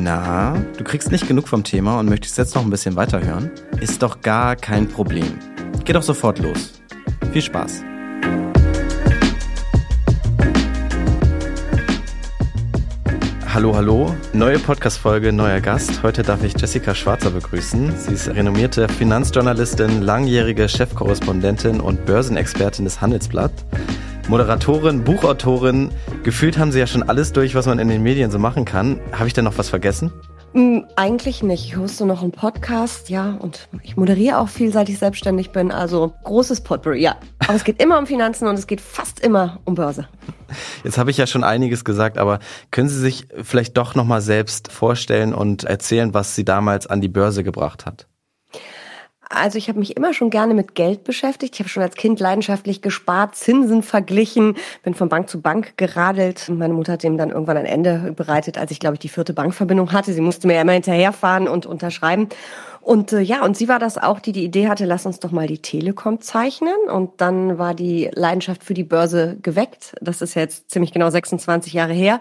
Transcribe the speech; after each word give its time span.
Na, 0.00 0.54
du 0.76 0.84
kriegst 0.84 1.10
nicht 1.10 1.26
genug 1.26 1.48
vom 1.48 1.64
Thema 1.64 1.98
und 1.98 2.08
möchtest 2.08 2.38
jetzt 2.38 2.54
noch 2.54 2.62
ein 2.62 2.70
bisschen 2.70 2.94
weiterhören? 2.94 3.50
Ist 3.80 4.00
doch 4.00 4.20
gar 4.20 4.54
kein 4.54 4.86
Problem. 4.86 5.40
Geh 5.84 5.92
doch 5.92 6.04
sofort 6.04 6.38
los. 6.38 6.80
Viel 7.32 7.42
Spaß. 7.42 7.82
Hallo, 13.52 13.74
hallo. 13.74 14.14
Neue 14.32 14.60
Podcast-Folge, 14.60 15.32
neuer 15.32 15.60
Gast. 15.60 16.04
Heute 16.04 16.22
darf 16.22 16.44
ich 16.44 16.54
Jessica 16.56 16.94
Schwarzer 16.94 17.30
begrüßen. 17.30 17.92
Sie 17.96 18.12
ist 18.12 18.28
renommierte 18.28 18.88
Finanzjournalistin, 18.88 20.02
langjährige 20.02 20.68
Chefkorrespondentin 20.68 21.80
und 21.80 22.06
Börsenexpertin 22.06 22.84
des 22.84 23.00
Handelsblatt. 23.00 23.52
Moderatorin, 24.28 25.04
Buchautorin. 25.04 25.90
Gefühlt 26.22 26.58
haben 26.58 26.70
Sie 26.70 26.78
ja 26.78 26.86
schon 26.86 27.02
alles 27.02 27.32
durch, 27.32 27.54
was 27.54 27.64
man 27.64 27.78
in 27.78 27.88
den 27.88 28.02
Medien 28.02 28.30
so 28.30 28.38
machen 28.38 28.66
kann. 28.66 29.00
Habe 29.12 29.26
ich 29.26 29.32
denn 29.32 29.44
noch 29.44 29.56
was 29.56 29.70
vergessen? 29.70 30.12
Mm, 30.52 30.80
eigentlich 30.96 31.42
nicht. 31.42 31.64
Ich 31.64 31.76
hoste 31.78 32.04
noch 32.04 32.20
einen 32.20 32.32
Podcast, 32.32 33.08
ja, 33.08 33.38
und 33.40 33.68
ich 33.82 33.96
moderiere 33.96 34.36
auch 34.36 34.50
viel, 34.50 34.70
seit 34.70 34.90
ich 34.90 34.98
selbstständig 34.98 35.50
bin. 35.50 35.72
Also 35.72 36.12
großes 36.24 36.60
Potpourri, 36.60 37.00
ja. 37.00 37.16
Aber 37.38 37.54
es 37.54 37.64
geht 37.64 37.82
immer 37.82 37.98
um 37.98 38.06
Finanzen 38.06 38.46
und 38.48 38.58
es 38.58 38.66
geht 38.66 38.82
fast 38.82 39.20
immer 39.20 39.60
um 39.64 39.74
Börse. 39.74 40.08
Jetzt 40.84 40.98
habe 40.98 41.10
ich 41.10 41.16
ja 41.16 41.26
schon 41.26 41.42
einiges 41.42 41.84
gesagt, 41.84 42.18
aber 42.18 42.38
können 42.70 42.90
Sie 42.90 43.00
sich 43.00 43.28
vielleicht 43.42 43.78
doch 43.78 43.94
nochmal 43.94 44.20
selbst 44.20 44.70
vorstellen 44.70 45.32
und 45.32 45.64
erzählen, 45.64 46.12
was 46.12 46.34
Sie 46.34 46.44
damals 46.44 46.86
an 46.86 47.00
die 47.00 47.08
Börse 47.08 47.44
gebracht 47.44 47.86
hat? 47.86 48.07
Also 49.30 49.58
ich 49.58 49.68
habe 49.68 49.78
mich 49.78 49.96
immer 49.96 50.14
schon 50.14 50.30
gerne 50.30 50.54
mit 50.54 50.74
Geld 50.74 51.04
beschäftigt. 51.04 51.54
Ich 51.54 51.60
habe 51.60 51.68
schon 51.68 51.82
als 51.82 51.96
Kind 51.96 52.18
leidenschaftlich 52.18 52.80
gespart, 52.80 53.36
Zinsen 53.36 53.82
verglichen, 53.82 54.56
bin 54.82 54.94
von 54.94 55.08
Bank 55.08 55.28
zu 55.28 55.40
Bank 55.40 55.76
geradelt. 55.76 56.48
Meine 56.48 56.72
Mutter 56.72 56.92
hat 56.92 57.02
dem 57.02 57.18
dann 57.18 57.30
irgendwann 57.30 57.58
ein 57.58 57.66
Ende 57.66 58.12
bereitet, 58.16 58.56
als 58.56 58.70
ich, 58.70 58.80
glaube 58.80 58.94
ich, 58.94 59.00
die 59.00 59.10
vierte 59.10 59.34
Bankverbindung 59.34 59.92
hatte. 59.92 60.14
Sie 60.14 60.22
musste 60.22 60.46
mir 60.46 60.54
ja 60.54 60.62
immer 60.62 60.72
hinterherfahren 60.72 61.46
und 61.46 61.66
unterschreiben. 61.66 62.28
Und 62.80 63.12
äh, 63.12 63.20
ja, 63.20 63.44
und 63.44 63.54
sie 63.54 63.68
war 63.68 63.78
das 63.78 63.98
auch, 63.98 64.18
die 64.18 64.32
die 64.32 64.44
Idee 64.44 64.68
hatte, 64.68 64.86
lass 64.86 65.04
uns 65.04 65.20
doch 65.20 65.30
mal 65.30 65.46
die 65.46 65.60
Telekom 65.60 66.22
zeichnen. 66.22 66.88
Und 66.90 67.20
dann 67.20 67.58
war 67.58 67.74
die 67.74 68.10
Leidenschaft 68.14 68.64
für 68.64 68.74
die 68.74 68.84
Börse 68.84 69.36
geweckt. 69.42 69.94
Das 70.00 70.22
ist 70.22 70.34
jetzt 70.34 70.70
ziemlich 70.70 70.92
genau 70.92 71.10
26 71.10 71.74
Jahre 71.74 71.92
her. 71.92 72.20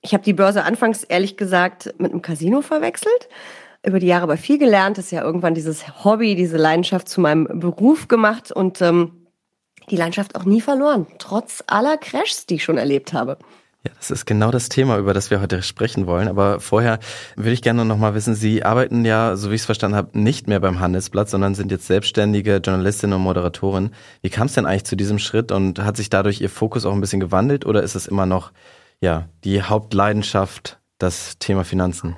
Ich 0.00 0.14
habe 0.14 0.24
die 0.24 0.32
Börse 0.32 0.64
anfangs 0.64 1.04
ehrlich 1.04 1.36
gesagt 1.36 1.92
mit 1.98 2.12
einem 2.12 2.22
Casino 2.22 2.62
verwechselt 2.62 3.28
über 3.88 3.98
die 3.98 4.06
Jahre 4.06 4.24
aber 4.24 4.36
viel 4.36 4.58
gelernt, 4.58 4.98
ist 4.98 5.10
ja 5.10 5.22
irgendwann 5.22 5.54
dieses 5.54 6.04
Hobby, 6.04 6.34
diese 6.34 6.56
Leidenschaft 6.56 7.08
zu 7.08 7.20
meinem 7.20 7.48
Beruf 7.60 8.06
gemacht 8.06 8.52
und 8.52 8.80
ähm, 8.80 9.26
die 9.90 9.96
Leidenschaft 9.96 10.36
auch 10.36 10.44
nie 10.44 10.60
verloren, 10.60 11.06
trotz 11.18 11.64
aller 11.66 11.96
Crashs, 11.96 12.46
die 12.46 12.56
ich 12.56 12.64
schon 12.64 12.78
erlebt 12.78 13.12
habe. 13.12 13.38
Ja, 13.86 13.92
das 13.96 14.10
ist 14.10 14.26
genau 14.26 14.50
das 14.50 14.68
Thema, 14.68 14.98
über 14.98 15.14
das 15.14 15.30
wir 15.30 15.40
heute 15.40 15.62
sprechen 15.62 16.06
wollen. 16.06 16.28
Aber 16.28 16.60
vorher 16.60 16.98
würde 17.36 17.52
ich 17.52 17.62
gerne 17.62 17.84
noch 17.84 17.96
mal 17.96 18.14
wissen, 18.14 18.34
Sie 18.34 18.64
arbeiten 18.64 19.04
ja, 19.04 19.36
so 19.36 19.50
wie 19.50 19.54
ich 19.54 19.62
es 19.62 19.66
verstanden 19.66 19.96
habe, 19.96 20.18
nicht 20.18 20.48
mehr 20.48 20.60
beim 20.60 20.80
Handelsblatt, 20.80 21.30
sondern 21.30 21.54
sind 21.54 21.70
jetzt 21.70 21.86
selbstständige 21.86 22.56
Journalistin 22.56 23.12
und 23.12 23.22
Moderatorin. 23.22 23.90
Wie 24.20 24.30
kam 24.30 24.48
es 24.48 24.54
denn 24.54 24.66
eigentlich 24.66 24.84
zu 24.84 24.96
diesem 24.96 25.18
Schritt 25.18 25.52
und 25.52 25.78
hat 25.78 25.96
sich 25.96 26.10
dadurch 26.10 26.40
Ihr 26.40 26.50
Fokus 26.50 26.84
auch 26.84 26.92
ein 26.92 27.00
bisschen 27.00 27.20
gewandelt 27.20 27.64
oder 27.66 27.82
ist 27.82 27.94
es 27.94 28.06
immer 28.06 28.26
noch 28.26 28.50
ja 29.00 29.28
die 29.44 29.62
Hauptleidenschaft, 29.62 30.80
das 30.98 31.38
Thema 31.38 31.64
Finanzen? 31.64 32.16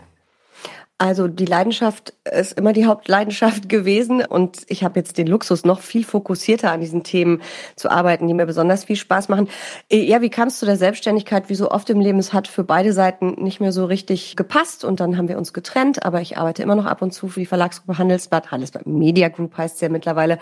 Also 1.00 1.28
die 1.28 1.46
Leidenschaft 1.46 2.12
ist 2.30 2.58
immer 2.58 2.74
die 2.74 2.84
Hauptleidenschaft 2.84 3.68
gewesen 3.70 4.22
und 4.22 4.58
ich 4.68 4.84
habe 4.84 5.00
jetzt 5.00 5.16
den 5.16 5.26
Luxus, 5.26 5.64
noch 5.64 5.80
viel 5.80 6.04
fokussierter 6.04 6.70
an 6.70 6.80
diesen 6.80 7.04
Themen 7.04 7.40
zu 7.74 7.90
arbeiten, 7.90 8.28
die 8.28 8.34
mir 8.34 8.44
besonders 8.44 8.84
viel 8.84 8.96
Spaß 8.96 9.30
machen. 9.30 9.48
Ja, 9.90 10.20
wie 10.20 10.28
kamst 10.28 10.60
du 10.60 10.66
der 10.66 10.76
Selbstständigkeit? 10.76 11.48
Wie 11.48 11.54
so 11.54 11.70
oft 11.70 11.88
im 11.88 12.00
Leben, 12.00 12.18
es 12.18 12.34
hat 12.34 12.48
für 12.48 12.64
beide 12.64 12.92
Seiten 12.92 13.42
nicht 13.42 13.60
mehr 13.60 13.72
so 13.72 13.86
richtig 13.86 14.36
gepasst 14.36 14.84
und 14.84 15.00
dann 15.00 15.16
haben 15.16 15.28
wir 15.28 15.38
uns 15.38 15.54
getrennt, 15.54 16.04
aber 16.04 16.20
ich 16.20 16.36
arbeite 16.36 16.62
immer 16.62 16.74
noch 16.74 16.84
ab 16.84 17.00
und 17.00 17.12
zu 17.12 17.28
für 17.28 17.40
die 17.40 17.46
Verlagsgruppe 17.46 17.96
Handelsblatt, 17.96 18.50
Handelsblatt 18.50 18.86
Media 18.86 19.30
Group 19.30 19.56
heißt 19.56 19.76
es 19.76 19.80
ja 19.80 19.88
mittlerweile. 19.88 20.38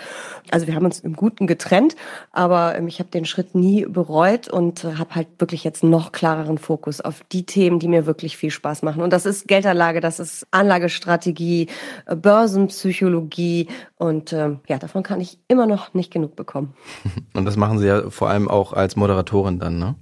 Also 0.50 0.66
wir 0.66 0.74
haben 0.74 0.86
uns 0.86 0.98
im 0.98 1.14
Guten 1.14 1.46
getrennt, 1.46 1.94
aber 2.32 2.74
ähm, 2.74 2.88
ich 2.88 2.98
habe 2.98 3.10
den 3.10 3.26
Schritt 3.26 3.54
nie 3.54 3.86
bereut 3.86 4.48
und 4.48 4.82
äh, 4.82 4.94
habe 4.94 5.14
halt 5.14 5.28
wirklich 5.38 5.62
jetzt 5.62 5.84
noch 5.84 6.10
klareren 6.10 6.58
Fokus 6.58 7.00
auf 7.00 7.22
die 7.30 7.46
Themen, 7.46 7.78
die 7.78 7.86
mir 7.86 8.06
wirklich 8.06 8.36
viel 8.36 8.50
Spaß 8.50 8.82
machen. 8.82 9.02
Und 9.02 9.12
das 9.12 9.24
ist 9.24 9.46
Geldanlage, 9.46 10.00
das 10.00 10.18
ist 10.18 10.47
Anlagestrategie, 10.50 11.68
äh, 12.06 12.16
Börsenpsychologie 12.16 13.68
und 13.96 14.32
äh, 14.32 14.56
ja, 14.68 14.78
davon 14.78 15.02
kann 15.02 15.20
ich 15.20 15.38
immer 15.48 15.66
noch 15.66 15.94
nicht 15.94 16.12
genug 16.12 16.36
bekommen. 16.36 16.74
Und 17.34 17.44
das 17.44 17.56
machen 17.56 17.78
Sie 17.78 17.86
ja 17.86 18.10
vor 18.10 18.30
allem 18.30 18.48
auch 18.48 18.72
als 18.72 18.96
Moderatorin 18.96 19.58
dann, 19.58 19.78
ne? 19.78 19.94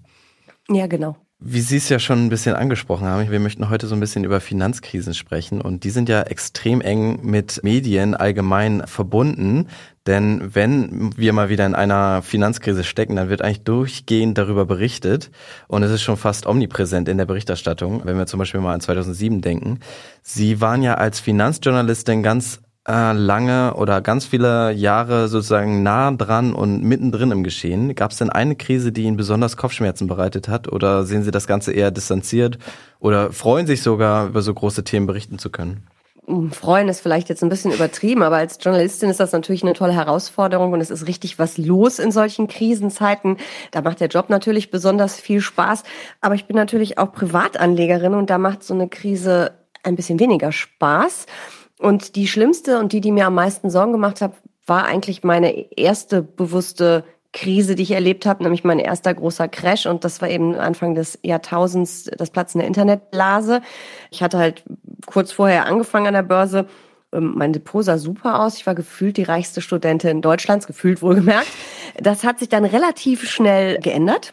Ja, 0.69 0.87
genau. 0.87 1.17
Wie 1.39 1.61
Sie 1.61 1.77
es 1.77 1.91
ja 1.91 1.99
schon 1.99 2.25
ein 2.25 2.29
bisschen 2.31 2.57
angesprochen 2.57 3.07
haben, 3.07 3.31
wir 3.31 3.41
möchten 3.41 3.69
heute 3.69 3.87
so 3.87 3.95
ein 3.95 4.01
bisschen 4.01 4.25
über 4.25 4.41
Finanzkrisen 4.41 5.13
sprechen 5.13 5.61
und 5.61 5.85
die 5.85 5.91
sind 5.91 6.09
ja 6.09 6.23
extrem 6.23 6.81
eng 6.81 7.21
mit 7.23 7.61
Medien 7.63 8.15
allgemein 8.15 8.87
verbunden. 8.87 9.69
Denn 10.07 10.55
wenn 10.55 11.15
wir 11.19 11.35
mal 11.35 11.51
wieder 11.51 11.67
in 11.67 11.75
einer 11.75 12.23
Finanzkrise 12.23 12.85
stecken, 12.85 13.17
dann 13.17 13.29
wird 13.29 13.43
eigentlich 13.43 13.65
durchgehend 13.65 14.39
darüber 14.39 14.65
berichtet 14.65 15.31
und 15.69 15.83
es 15.83 15.91
ist 15.91 16.03
schon 16.03 16.17
fast 16.17 16.47
omnipräsent 16.47 17.07
in 17.07 17.19
der 17.19 17.27
Berichterstattung, 17.27 18.07
wenn 18.07 18.17
wir 18.17 18.27
zum 18.27 18.39
Beispiel 18.39 18.63
mal 18.63 18.73
an 18.73 18.81
2007 18.81 19.43
denken. 19.43 19.81
Sie 20.23 20.63
waren 20.63 20.83
ja 20.83 20.95
als 20.95 21.21
Finanzjournalistin 21.21 22.23
ganz 22.23 22.61
äh, 22.87 23.13
lange 23.13 23.75
oder 23.75 24.01
ganz 24.01 24.27
viele 24.27 24.73
Jahre 24.73 25.29
sozusagen 25.29 25.83
nah 25.83 26.11
dran 26.13 26.55
und 26.55 26.83
mittendrin 26.83 27.31
im 27.31 27.43
Geschehen. 27.43 27.95
Gab 27.95 28.13
es 28.13 28.19
denn 28.19 28.31
eine 28.31 28.57
Krise, 28.57 28.93
die 28.93 29.03
Ihnen 29.03 29.17
besonders 29.17 29.57
Kopfschmerzen 29.57 30.07
bereitet 30.07 30.49
hat 30.49 30.71
oder 30.73 31.05
sehen 31.05 31.23
Sie 31.23 31.31
das 31.31 31.47
Ganze 31.47 31.73
eher 31.73 31.91
distanziert 31.91 32.59
oder 33.01 33.33
freuen 33.33 33.67
sich 33.67 33.83
sogar 33.83 34.29
über 34.29 34.43
so 34.43 34.55
große 34.55 34.85
Themen 34.85 35.07
berichten 35.07 35.39
zu 35.39 35.51
können? 35.51 35.87
Hm, 36.27 36.51
freuen 36.51 36.89
ist 36.89 37.01
vielleicht 37.01 37.29
jetzt 37.29 37.43
ein 37.43 37.49
bisschen 37.49 37.73
übertrieben, 37.73 38.23
aber 38.23 38.37
als 38.37 38.59
Journalistin 38.61 39.11
ist 39.11 39.21
das 39.21 39.33
natürlich 39.33 39.63
eine 39.63 39.75
tolle 39.75 39.93
Herausforderung 39.93 40.73
und 40.73 40.81
es 40.81 40.91
ist 40.91 41.07
richtig 41.07 41.39
was 41.39 41.57
los 41.57 41.99
in 41.99 42.11
solchen 42.11 42.49
Krisenzeiten. 42.49 43.37
Da 43.71 43.83
macht 43.83 44.01
der 44.01 44.09
Job 44.09 44.29
natürlich 44.29 44.71
besonders 44.71 45.21
viel 45.21 45.41
Spaß, 45.41 45.85
aber 46.21 46.35
ich 46.35 46.47
bin 46.47 46.57
natürlich 46.57 46.99
auch 46.99 47.13
Privatanlegerin 47.13 48.15
und 48.15 48.31
da 48.31 48.39
macht 48.39 48.65
so 48.65 48.75
eine 48.75 48.89
Krise 48.89 49.53
ein 49.85 49.95
bisschen 49.95 50.19
weniger 50.19 50.51
Spaß. 50.51 51.27
Und 51.79 52.17
die 52.17 52.27
schlimmste 52.27 52.79
und 52.79 52.93
die, 52.93 53.01
die 53.01 53.13
mir 53.13 53.27
am 53.27 53.35
meisten 53.35 53.71
Sorgen 53.71 53.93
gemacht 53.93 54.21
hat, 54.21 54.33
war 54.67 54.85
eigentlich 54.85 55.23
meine 55.23 55.73
erste 55.77 56.23
bewusste 56.23 57.05
Krise, 57.33 57.75
die 57.75 57.83
ich 57.83 57.91
erlebt 57.91 58.25
habe, 58.25 58.43
nämlich 58.43 58.65
mein 58.65 58.79
erster 58.79 59.13
großer 59.13 59.47
Crash 59.49 59.85
und 59.85 60.05
das 60.05 60.23
war 60.23 60.31
eben 60.31 60.55
Anfang 60.55 60.95
des 60.95 61.19
Jahrtausends 61.23 62.05
das 62.17 62.31
Platzen 62.31 62.61
der 62.61 62.67
Internetblase. 62.67 63.61
Ich 64.11 64.23
hatte 64.23 64.39
halt 64.39 64.65
kurz 65.05 65.33
vorher 65.33 65.67
angefangen 65.67 66.07
an 66.07 66.15
der 66.15 66.23
Börse. 66.23 66.67
Ähm, 67.13 67.35
mein 67.37 67.53
Depot 67.53 67.85
sah 67.85 67.99
super 67.99 68.41
aus. 68.41 68.57
Ich 68.57 68.67
war 68.67 68.75
gefühlt 68.75 69.19
die 69.19 69.23
reichste 69.23 69.61
Studentin 69.61 70.23
Deutschlands, 70.23 70.67
gefühlt 70.67 71.03
wohlgemerkt. 71.03 71.49
Das 71.99 72.25
hat 72.25 72.39
sich 72.39 72.49
dann 72.49 72.65
relativ 72.65 73.29
schnell 73.29 73.79
geändert 73.81 74.33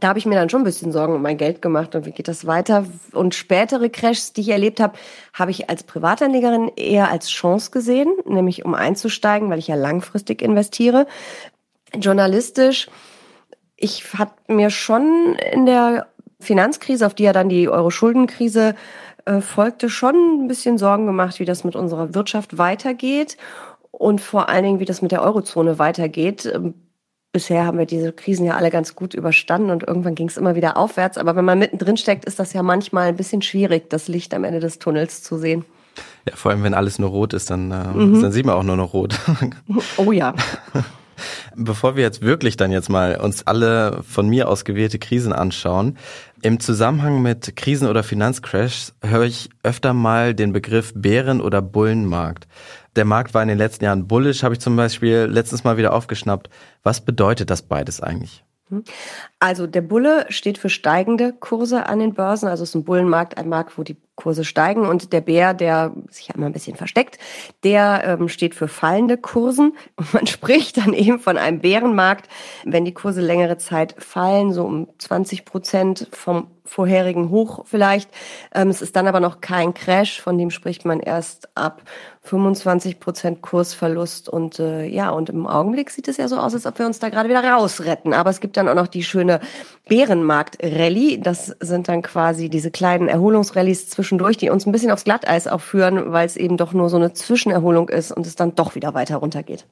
da 0.00 0.08
habe 0.08 0.18
ich 0.18 0.26
mir 0.26 0.34
dann 0.34 0.50
schon 0.50 0.62
ein 0.62 0.64
bisschen 0.64 0.92
Sorgen 0.92 1.14
um 1.14 1.22
mein 1.22 1.38
Geld 1.38 1.62
gemacht 1.62 1.94
und 1.94 2.04
wie 2.04 2.10
geht 2.10 2.28
das 2.28 2.46
weiter. 2.46 2.84
Und 3.12 3.34
spätere 3.34 3.88
Crashs, 3.88 4.32
die 4.32 4.40
ich 4.40 4.48
erlebt 4.48 4.80
habe, 4.80 4.94
habe 5.32 5.50
ich 5.50 5.70
als 5.70 5.84
Privatanlegerin 5.84 6.70
eher 6.76 7.10
als 7.10 7.28
Chance 7.30 7.70
gesehen, 7.70 8.12
nämlich 8.26 8.64
um 8.64 8.74
einzusteigen, 8.74 9.50
weil 9.50 9.58
ich 9.58 9.68
ja 9.68 9.76
langfristig 9.76 10.42
investiere. 10.42 11.06
Journalistisch, 11.94 12.88
ich 13.76 14.14
hatte 14.14 14.34
mir 14.48 14.70
schon 14.70 15.36
in 15.52 15.66
der 15.66 16.08
Finanzkrise, 16.40 17.06
auf 17.06 17.14
die 17.14 17.24
ja 17.24 17.32
dann 17.32 17.48
die 17.48 17.68
Euro-Schuldenkrise 17.68 18.74
äh, 19.26 19.40
folgte, 19.40 19.88
schon 19.88 20.44
ein 20.44 20.48
bisschen 20.48 20.76
Sorgen 20.76 21.06
gemacht, 21.06 21.38
wie 21.38 21.44
das 21.44 21.64
mit 21.64 21.76
unserer 21.76 22.14
Wirtschaft 22.14 22.58
weitergeht 22.58 23.36
und 23.92 24.20
vor 24.20 24.48
allen 24.48 24.64
Dingen, 24.64 24.80
wie 24.80 24.84
das 24.84 25.02
mit 25.02 25.12
der 25.12 25.22
Eurozone 25.22 25.78
weitergeht 25.78 26.46
ähm, 26.52 26.74
bisher 27.34 27.66
haben 27.66 27.76
wir 27.76 27.84
diese 27.84 28.12
Krisen 28.12 28.46
ja 28.46 28.54
alle 28.56 28.70
ganz 28.70 28.94
gut 28.94 29.12
überstanden 29.12 29.70
und 29.70 29.82
irgendwann 29.82 30.14
ging 30.14 30.28
es 30.28 30.38
immer 30.38 30.54
wieder 30.54 30.78
aufwärts. 30.78 31.18
Aber 31.18 31.36
wenn 31.36 31.44
man 31.44 31.58
mittendrin 31.58 31.98
steckt, 31.98 32.24
ist 32.24 32.38
das 32.38 32.54
ja 32.54 32.62
manchmal 32.62 33.08
ein 33.08 33.16
bisschen 33.16 33.42
schwierig, 33.42 33.90
das 33.90 34.08
Licht 34.08 34.32
am 34.32 34.44
Ende 34.44 34.60
des 34.60 34.78
Tunnels 34.78 35.22
zu 35.22 35.36
sehen. 35.36 35.64
Ja, 36.28 36.36
vor 36.36 36.52
allem 36.52 36.62
wenn 36.62 36.74
alles 36.74 36.98
nur 36.98 37.10
rot 37.10 37.34
ist, 37.34 37.50
dann, 37.50 37.70
äh, 37.70 37.88
mhm. 37.88 38.22
dann 38.22 38.32
sieht 38.32 38.46
man 38.46 38.54
auch 38.54 38.62
nur 38.62 38.76
noch 38.76 38.94
rot. 38.94 39.18
Oh 39.96 40.12
ja. 40.12 40.34
Bevor 41.56 41.96
wir 41.96 42.02
jetzt 42.02 42.22
wirklich 42.22 42.56
dann 42.56 42.72
jetzt 42.72 42.88
mal 42.88 43.20
uns 43.20 43.46
alle 43.46 44.02
von 44.08 44.28
mir 44.28 44.48
aus 44.48 44.64
gewählte 44.64 44.98
Krisen 44.98 45.32
anschauen, 45.32 45.98
im 46.44 46.60
Zusammenhang 46.60 47.22
mit 47.22 47.56
Krisen 47.56 47.88
oder 47.88 48.02
Finanzcrashs 48.02 48.94
höre 49.02 49.22
ich 49.22 49.48
öfter 49.62 49.94
mal 49.94 50.34
den 50.34 50.52
Begriff 50.52 50.92
Bären- 50.94 51.40
oder 51.40 51.62
Bullenmarkt. 51.62 52.46
Der 52.96 53.06
Markt 53.06 53.32
war 53.32 53.42
in 53.42 53.48
den 53.48 53.56
letzten 53.56 53.86
Jahren 53.86 54.06
bullish, 54.06 54.42
habe 54.42 54.52
ich 54.52 54.60
zum 54.60 54.76
Beispiel 54.76 55.26
letztens 55.30 55.64
mal 55.64 55.78
wieder 55.78 55.94
aufgeschnappt. 55.94 56.50
Was 56.82 57.00
bedeutet 57.00 57.48
das 57.48 57.62
beides 57.62 58.02
eigentlich? 58.02 58.44
Hm. 58.68 58.84
Also 59.38 59.66
der 59.66 59.80
Bulle 59.80 60.26
steht 60.28 60.58
für 60.58 60.68
steigende 60.68 61.32
Kurse 61.32 61.86
an 61.86 61.98
den 61.98 62.12
Börsen. 62.12 62.46
Also 62.46 62.62
es 62.62 62.70
ist 62.70 62.74
ein 62.74 62.84
Bullenmarkt, 62.84 63.38
ein 63.38 63.48
Markt, 63.48 63.78
wo 63.78 63.82
die 63.82 63.96
Kurse 64.16 64.44
steigen 64.44 64.86
und 64.86 65.12
der 65.12 65.20
Bär, 65.20 65.54
der 65.54 65.92
sich 66.10 66.28
ja 66.28 66.34
immer 66.34 66.46
ein 66.46 66.52
bisschen 66.52 66.76
versteckt, 66.76 67.18
der 67.64 68.02
ähm, 68.04 68.28
steht 68.28 68.54
für 68.54 68.68
fallende 68.68 69.16
Kursen 69.16 69.76
und 69.96 70.14
man 70.14 70.26
spricht 70.26 70.76
dann 70.76 70.92
eben 70.92 71.18
von 71.18 71.36
einem 71.36 71.60
Bärenmarkt, 71.60 72.28
wenn 72.64 72.84
die 72.84 72.94
Kurse 72.94 73.20
längere 73.20 73.58
Zeit 73.58 73.94
fallen, 73.98 74.52
so 74.52 74.64
um 74.64 74.88
20 74.98 75.44
Prozent 75.44 76.08
vom 76.12 76.48
vorherigen 76.66 77.28
Hoch 77.28 77.64
vielleicht. 77.66 78.10
Ähm, 78.54 78.68
es 78.68 78.80
ist 78.80 78.96
dann 78.96 79.06
aber 79.06 79.20
noch 79.20 79.40
kein 79.40 79.74
Crash, 79.74 80.20
von 80.20 80.38
dem 80.38 80.50
spricht 80.50 80.84
man 80.84 81.00
erst 81.00 81.48
ab 81.56 81.82
25 82.22 83.00
Prozent 83.00 83.42
Kursverlust 83.42 84.30
und 84.30 84.58
äh, 84.58 84.86
ja, 84.86 85.10
und 85.10 85.28
im 85.28 85.46
Augenblick 85.46 85.90
sieht 85.90 86.08
es 86.08 86.16
ja 86.16 86.26
so 86.26 86.38
aus, 86.38 86.54
als 86.54 86.64
ob 86.64 86.78
wir 86.78 86.86
uns 86.86 86.98
da 86.98 87.10
gerade 87.10 87.28
wieder 87.28 87.44
rausretten. 87.44 88.14
Aber 88.14 88.30
es 88.30 88.40
gibt 88.40 88.56
dann 88.56 88.68
auch 88.68 88.74
noch 88.74 88.86
die 88.86 89.04
schöne 89.04 89.40
Bärenmarkt-Rallye. 89.88 91.20
Das 91.20 91.48
sind 91.60 91.88
dann 91.88 92.00
quasi 92.00 92.48
diese 92.48 92.70
kleinen 92.70 93.08
Erholungsrallyes 93.08 93.90
zwischendurch, 94.04 94.36
die 94.36 94.50
uns 94.50 94.66
ein 94.66 94.72
bisschen 94.72 94.90
aufs 94.90 95.04
Glatteis 95.04 95.46
auch 95.46 95.62
führen, 95.62 96.12
weil 96.12 96.26
es 96.26 96.36
eben 96.36 96.58
doch 96.58 96.74
nur 96.74 96.90
so 96.90 96.96
eine 96.96 97.14
Zwischenerholung 97.14 97.88
ist 97.88 98.12
und 98.12 98.26
es 98.26 98.36
dann 98.36 98.54
doch 98.54 98.74
wieder 98.74 98.92
weiter 98.92 99.16
runtergeht. 99.16 99.64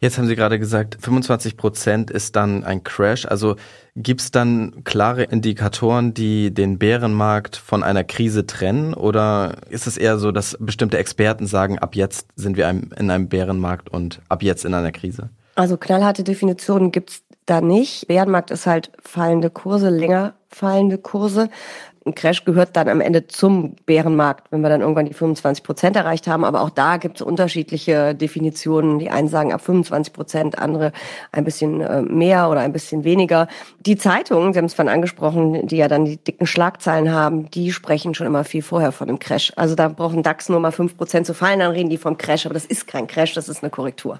Jetzt 0.00 0.18
haben 0.18 0.26
Sie 0.26 0.36
gerade 0.36 0.58
gesagt, 0.58 0.98
25 1.00 1.56
Prozent 1.56 2.10
ist 2.10 2.36
dann 2.36 2.64
ein 2.64 2.84
Crash. 2.84 3.24
Also 3.26 3.56
gibt 3.96 4.20
es 4.20 4.30
dann 4.30 4.84
klare 4.84 5.24
Indikatoren, 5.24 6.12
die 6.12 6.52
den 6.52 6.78
Bärenmarkt 6.78 7.56
von 7.56 7.82
einer 7.82 8.04
Krise 8.04 8.46
trennen? 8.46 8.92
Oder 8.92 9.56
ist 9.70 9.86
es 9.86 9.96
eher 9.96 10.18
so, 10.18 10.32
dass 10.32 10.56
bestimmte 10.60 10.98
Experten 10.98 11.46
sagen, 11.46 11.78
ab 11.78 11.96
jetzt 11.96 12.28
sind 12.36 12.58
wir 12.58 12.68
in 12.68 13.10
einem 13.10 13.28
Bärenmarkt 13.28 13.88
und 13.88 14.20
ab 14.28 14.42
jetzt 14.42 14.66
in 14.66 14.74
einer 14.74 14.92
Krise? 14.92 15.30
Also 15.54 15.78
knallharte 15.78 16.24
Definitionen 16.24 16.92
gibt's 16.92 17.22
da 17.46 17.60
nicht. 17.60 18.06
Bärenmarkt 18.06 18.50
ist 18.50 18.66
halt 18.66 18.92
fallende 19.02 19.48
Kurse, 19.50 19.88
länger 19.88 20.34
fallende 20.48 20.98
Kurse 20.98 21.48
ein 22.06 22.14
Crash 22.14 22.44
gehört 22.46 22.76
dann 22.76 22.88
am 22.88 23.02
Ende 23.02 23.26
zum 23.26 23.76
Bärenmarkt, 23.84 24.50
wenn 24.50 24.62
wir 24.62 24.70
dann 24.70 24.80
irgendwann 24.80 25.04
die 25.04 25.12
25 25.12 25.62
Prozent 25.62 25.96
erreicht 25.96 26.26
haben. 26.26 26.44
Aber 26.44 26.62
auch 26.62 26.70
da 26.70 26.96
gibt 26.96 27.16
es 27.16 27.22
unterschiedliche 27.22 28.14
Definitionen. 28.14 28.98
Die 28.98 29.10
einen 29.10 29.28
sagen 29.28 29.52
ab 29.52 29.60
25 29.60 30.14
Prozent, 30.14 30.58
andere 30.58 30.92
ein 31.30 31.44
bisschen 31.44 31.82
äh, 31.82 32.00
mehr 32.00 32.48
oder 32.48 32.60
ein 32.60 32.72
bisschen 32.72 33.04
weniger. 33.04 33.48
Die 33.80 33.96
Zeitungen, 33.96 34.54
Sie 34.54 34.58
haben 34.58 34.64
es 34.64 34.72
vorhin 34.72 34.92
angesprochen, 34.92 35.66
die 35.66 35.76
ja 35.76 35.88
dann 35.88 36.06
die 36.06 36.16
dicken 36.16 36.46
Schlagzeilen 36.46 37.12
haben, 37.12 37.50
die 37.50 37.70
sprechen 37.70 38.14
schon 38.14 38.26
immer 38.26 38.44
viel 38.44 38.62
vorher 38.62 38.92
von 38.92 39.08
einem 39.08 39.18
Crash. 39.18 39.52
Also 39.56 39.74
da 39.74 39.88
brauchen 39.88 40.22
DAX 40.22 40.48
nur 40.48 40.60
mal 40.60 40.72
5 40.72 40.96
Prozent 40.96 41.26
zu 41.26 41.34
fallen, 41.34 41.58
dann 41.58 41.72
reden 41.72 41.90
die 41.90 41.98
vom 41.98 42.16
Crash. 42.16 42.46
Aber 42.46 42.54
das 42.54 42.64
ist 42.64 42.86
kein 42.86 43.08
Crash, 43.08 43.34
das 43.34 43.50
ist 43.50 43.62
eine 43.62 43.70
Korrektur. 43.70 44.18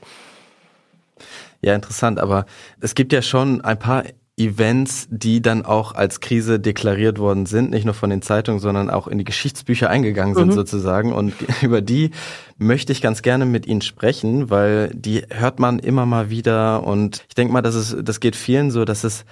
Ja, 1.63 1.75
interessant. 1.75 2.19
Aber 2.21 2.45
es 2.81 2.95
gibt 2.95 3.13
ja 3.13 3.23
schon 3.23 3.63
ein 3.63 3.79
paar 3.79 4.05
Events, 4.41 5.07
die 5.11 5.43
dann 5.43 5.65
auch 5.65 5.95
als 5.95 6.21
Krise 6.21 6.59
deklariert 6.59 7.19
worden 7.19 7.47
sind, 7.47 7.71
nicht 7.71 7.85
nur 7.85 7.95
von 7.95 8.11
den 8.11 8.23
Zeitungen, 8.23 8.59
sondern 8.59 8.91
auch 8.91 9.07
in 9.07 9.19
die 9.19 9.25
Geschichtsbücher 9.25 9.91
eingegangen 9.91 10.35
sind 10.35 10.49
mhm. 10.49 10.53
sozusagen. 10.53 11.13
Und 11.13 11.35
über 11.63 11.81
die 11.81 12.11
möchte 12.59 12.93
ich 12.93 13.03
ganz 13.03 13.23
gerne 13.23 13.47
mit 13.47 13.67
Ihnen 13.67 13.83
sprechen, 13.83 14.51
weil 14.51 14.91
die 14.95 15.25
hört 15.31 15.59
man 15.59 15.79
immer 15.79 16.07
mal 16.07 16.31
wieder. 16.31 16.85
Und 16.85 17.25
ich 17.29 17.35
denke 17.35 17.53
mal, 17.53 17.63
dass 17.63 17.75
es, 17.75 17.97
das 18.03 18.21
geht 18.21 18.37
vielen 18.37 18.71
so, 18.71 18.85
dass 18.85 19.05
es 19.05 19.25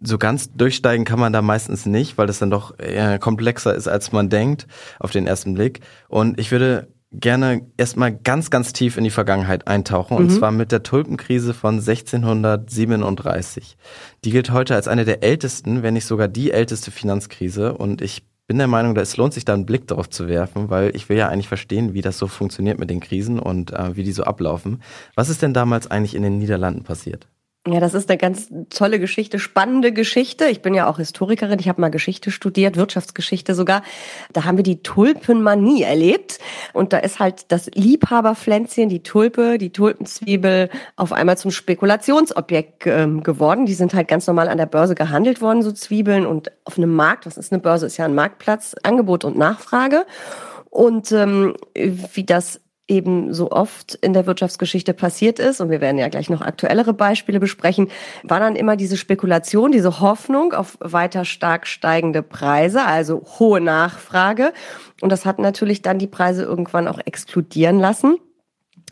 so 0.00 0.18
ganz 0.18 0.52
durchsteigen 0.52 1.04
kann 1.04 1.20
man 1.20 1.32
da 1.32 1.40
meistens 1.40 1.86
nicht, 1.86 2.18
weil 2.18 2.26
das 2.26 2.38
dann 2.38 2.50
doch 2.50 2.74
komplexer 3.20 3.74
ist, 3.74 3.88
als 3.88 4.12
man 4.12 4.28
denkt 4.28 4.66
auf 4.98 5.12
den 5.12 5.26
ersten 5.26 5.54
Blick. 5.54 5.80
Und 6.08 6.38
ich 6.38 6.50
würde 6.50 6.88
gerne 7.20 7.66
erstmal 7.76 8.14
ganz, 8.14 8.50
ganz 8.50 8.72
tief 8.72 8.96
in 8.96 9.04
die 9.04 9.10
Vergangenheit 9.10 9.68
eintauchen, 9.68 10.16
und 10.16 10.26
mhm. 10.26 10.30
zwar 10.30 10.50
mit 10.50 10.72
der 10.72 10.82
Tulpenkrise 10.82 11.54
von 11.54 11.74
1637. 11.74 13.76
Die 14.24 14.30
gilt 14.30 14.50
heute 14.50 14.74
als 14.74 14.88
eine 14.88 15.04
der 15.04 15.22
ältesten, 15.22 15.82
wenn 15.82 15.94
nicht 15.94 16.06
sogar 16.06 16.28
die 16.28 16.50
älteste 16.50 16.90
Finanzkrise. 16.90 17.74
Und 17.74 18.02
ich 18.02 18.24
bin 18.46 18.58
der 18.58 18.66
Meinung, 18.66 18.96
es 18.96 19.16
lohnt 19.16 19.32
sich 19.32 19.44
da 19.44 19.54
einen 19.54 19.66
Blick 19.66 19.86
darauf 19.86 20.10
zu 20.10 20.28
werfen, 20.28 20.70
weil 20.70 20.94
ich 20.94 21.08
will 21.08 21.16
ja 21.16 21.28
eigentlich 21.28 21.48
verstehen, 21.48 21.94
wie 21.94 22.02
das 22.02 22.18
so 22.18 22.26
funktioniert 22.26 22.78
mit 22.78 22.90
den 22.90 23.00
Krisen 23.00 23.38
und 23.38 23.72
äh, 23.72 23.96
wie 23.96 24.04
die 24.04 24.12
so 24.12 24.24
ablaufen. 24.24 24.82
Was 25.14 25.28
ist 25.28 25.42
denn 25.42 25.54
damals 25.54 25.90
eigentlich 25.90 26.14
in 26.14 26.22
den 26.22 26.38
Niederlanden 26.38 26.82
passiert? 26.82 27.28
Ja, 27.66 27.80
das 27.80 27.94
ist 27.94 28.10
eine 28.10 28.18
ganz 28.18 28.50
tolle 28.68 29.00
Geschichte, 29.00 29.38
spannende 29.38 29.90
Geschichte. 29.90 30.44
Ich 30.48 30.60
bin 30.60 30.74
ja 30.74 30.86
auch 30.86 30.98
Historikerin, 30.98 31.58
ich 31.58 31.68
habe 31.70 31.80
mal 31.80 31.88
Geschichte 31.88 32.30
studiert, 32.30 32.76
Wirtschaftsgeschichte 32.76 33.54
sogar. 33.54 33.82
Da 34.34 34.44
haben 34.44 34.58
wir 34.58 34.62
die 34.62 34.82
Tulpenmanie 34.82 35.82
erlebt 35.82 36.40
und 36.74 36.92
da 36.92 36.98
ist 36.98 37.20
halt 37.20 37.50
das 37.52 37.70
Liebhaberpflänzchen, 37.72 38.90
die 38.90 39.02
Tulpe, 39.02 39.56
die 39.56 39.70
Tulpenzwiebel 39.70 40.68
auf 40.96 41.14
einmal 41.14 41.38
zum 41.38 41.52
Spekulationsobjekt 41.52 42.86
ähm, 42.86 43.22
geworden. 43.22 43.64
Die 43.64 43.72
sind 43.72 43.94
halt 43.94 44.08
ganz 44.08 44.26
normal 44.26 44.50
an 44.50 44.58
der 44.58 44.66
Börse 44.66 44.94
gehandelt 44.94 45.40
worden, 45.40 45.62
so 45.62 45.72
Zwiebeln 45.72 46.26
und 46.26 46.52
auf 46.66 46.76
einem 46.76 46.94
Markt, 46.94 47.24
was 47.24 47.38
ist 47.38 47.50
eine 47.50 47.62
Börse, 47.62 47.86
ist 47.86 47.96
ja 47.96 48.04
ein 48.04 48.14
Marktplatz, 48.14 48.76
Angebot 48.82 49.24
und 49.24 49.38
Nachfrage. 49.38 50.04
Und 50.68 51.12
ähm, 51.12 51.54
wie 51.74 52.24
das 52.24 52.60
eben 52.86 53.32
so 53.32 53.50
oft 53.50 53.94
in 53.94 54.12
der 54.12 54.26
Wirtschaftsgeschichte 54.26 54.92
passiert 54.92 55.38
ist, 55.38 55.60
und 55.60 55.70
wir 55.70 55.80
werden 55.80 55.98
ja 55.98 56.08
gleich 56.08 56.28
noch 56.28 56.42
aktuellere 56.42 56.92
Beispiele 56.92 57.40
besprechen, 57.40 57.88
war 58.22 58.40
dann 58.40 58.56
immer 58.56 58.76
diese 58.76 58.96
Spekulation, 58.96 59.72
diese 59.72 60.00
Hoffnung 60.00 60.52
auf 60.52 60.76
weiter 60.80 61.24
stark 61.24 61.66
steigende 61.66 62.22
Preise, 62.22 62.84
also 62.84 63.22
hohe 63.38 63.60
Nachfrage. 63.60 64.52
Und 65.00 65.10
das 65.10 65.24
hat 65.24 65.38
natürlich 65.38 65.82
dann 65.82 65.98
die 65.98 66.06
Preise 66.06 66.42
irgendwann 66.42 66.88
auch 66.88 67.00
exkludieren 67.04 67.78
lassen. 67.78 68.18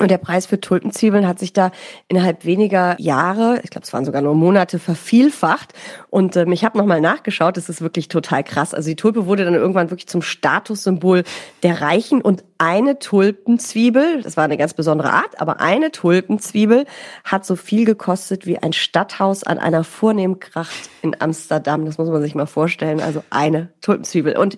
Und 0.01 0.11
der 0.11 0.19
Preis 0.19 0.47
für 0.47 0.61
Tulpenzwiebeln 0.61 1.29
hat 1.29 1.39
sich 1.39 1.53
da 1.53 1.71
innerhalb 2.09 2.45
weniger 2.45 2.97
Jahre, 2.99 3.61
ich 3.63 3.71
glaube, 3.71 3.85
es 3.85 3.93
waren 3.93 4.05
sogar 4.05 4.23
nur 4.23 4.35
Monate, 4.35 4.79
vervielfacht. 4.79 5.75
Und 6.09 6.35
ähm, 6.37 6.51
ich 6.51 6.65
habe 6.65 6.79
nochmal 6.79 7.01
nachgeschaut, 7.01 7.57
das 7.57 7.69
ist 7.69 7.83
wirklich 7.83 8.09
total 8.09 8.43
krass. 8.43 8.73
Also 8.73 8.89
die 8.89 8.97
Tulpe 8.97 9.27
wurde 9.27 9.45
dann 9.45 9.55
irgendwann 9.55 9.91
wirklich 9.91 10.09
zum 10.09 10.23
Statussymbol 10.23 11.25
der 11.63 11.83
Reichen 11.83 12.23
und 12.23 12.43
eine 12.59 13.01
Tulpenzwiebel, 13.01 14.23
das 14.23 14.37
war 14.37 14.45
eine 14.45 14.57
ganz 14.57 14.73
besondere 14.73 15.13
Art, 15.13 15.41
aber 15.41 15.61
eine 15.61 15.91
Tulpenzwiebel 15.91 16.87
hat 17.25 17.45
so 17.45 17.57
viel 17.57 17.85
gekostet 17.85 18.47
wie 18.47 18.59
ein 18.59 18.73
Stadthaus 18.73 19.43
an 19.43 19.59
einer 19.59 19.85
vornehmen 19.85 20.39
Kracht 20.39 20.89
in 21.03 21.21
Amsterdam. 21.21 21.85
Das 21.85 21.99
muss 21.99 22.09
man 22.09 22.23
sich 22.23 22.35
mal 22.35 22.47
vorstellen. 22.47 23.01
Also 23.01 23.25
eine 23.31 23.71
Tulpenzwiebel. 23.81 24.39
Und 24.39 24.57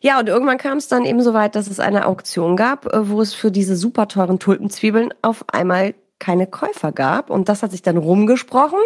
ja, 0.00 0.20
und 0.20 0.28
irgendwann 0.28 0.58
kam 0.58 0.76
es 0.78 0.88
dann 0.88 1.06
eben 1.06 1.22
so 1.22 1.32
weit, 1.32 1.54
dass 1.54 1.68
es 1.68 1.80
eine 1.80 2.06
Auktion 2.06 2.56
gab, 2.56 2.92
äh, 2.92 3.08
wo 3.08 3.22
es 3.22 3.32
für 3.34 3.50
diese 3.50 3.74
super 3.74 4.06
teuren 4.06 4.38
Tulpenzwiebeln 4.38 4.75
auf 5.22 5.44
einmal 5.48 5.94
keine 6.18 6.46
Käufer 6.46 6.92
gab. 6.92 7.30
Und 7.30 7.48
das 7.48 7.62
hat 7.62 7.72
sich 7.72 7.82
dann 7.82 7.96
rumgesprochen. 7.96 8.78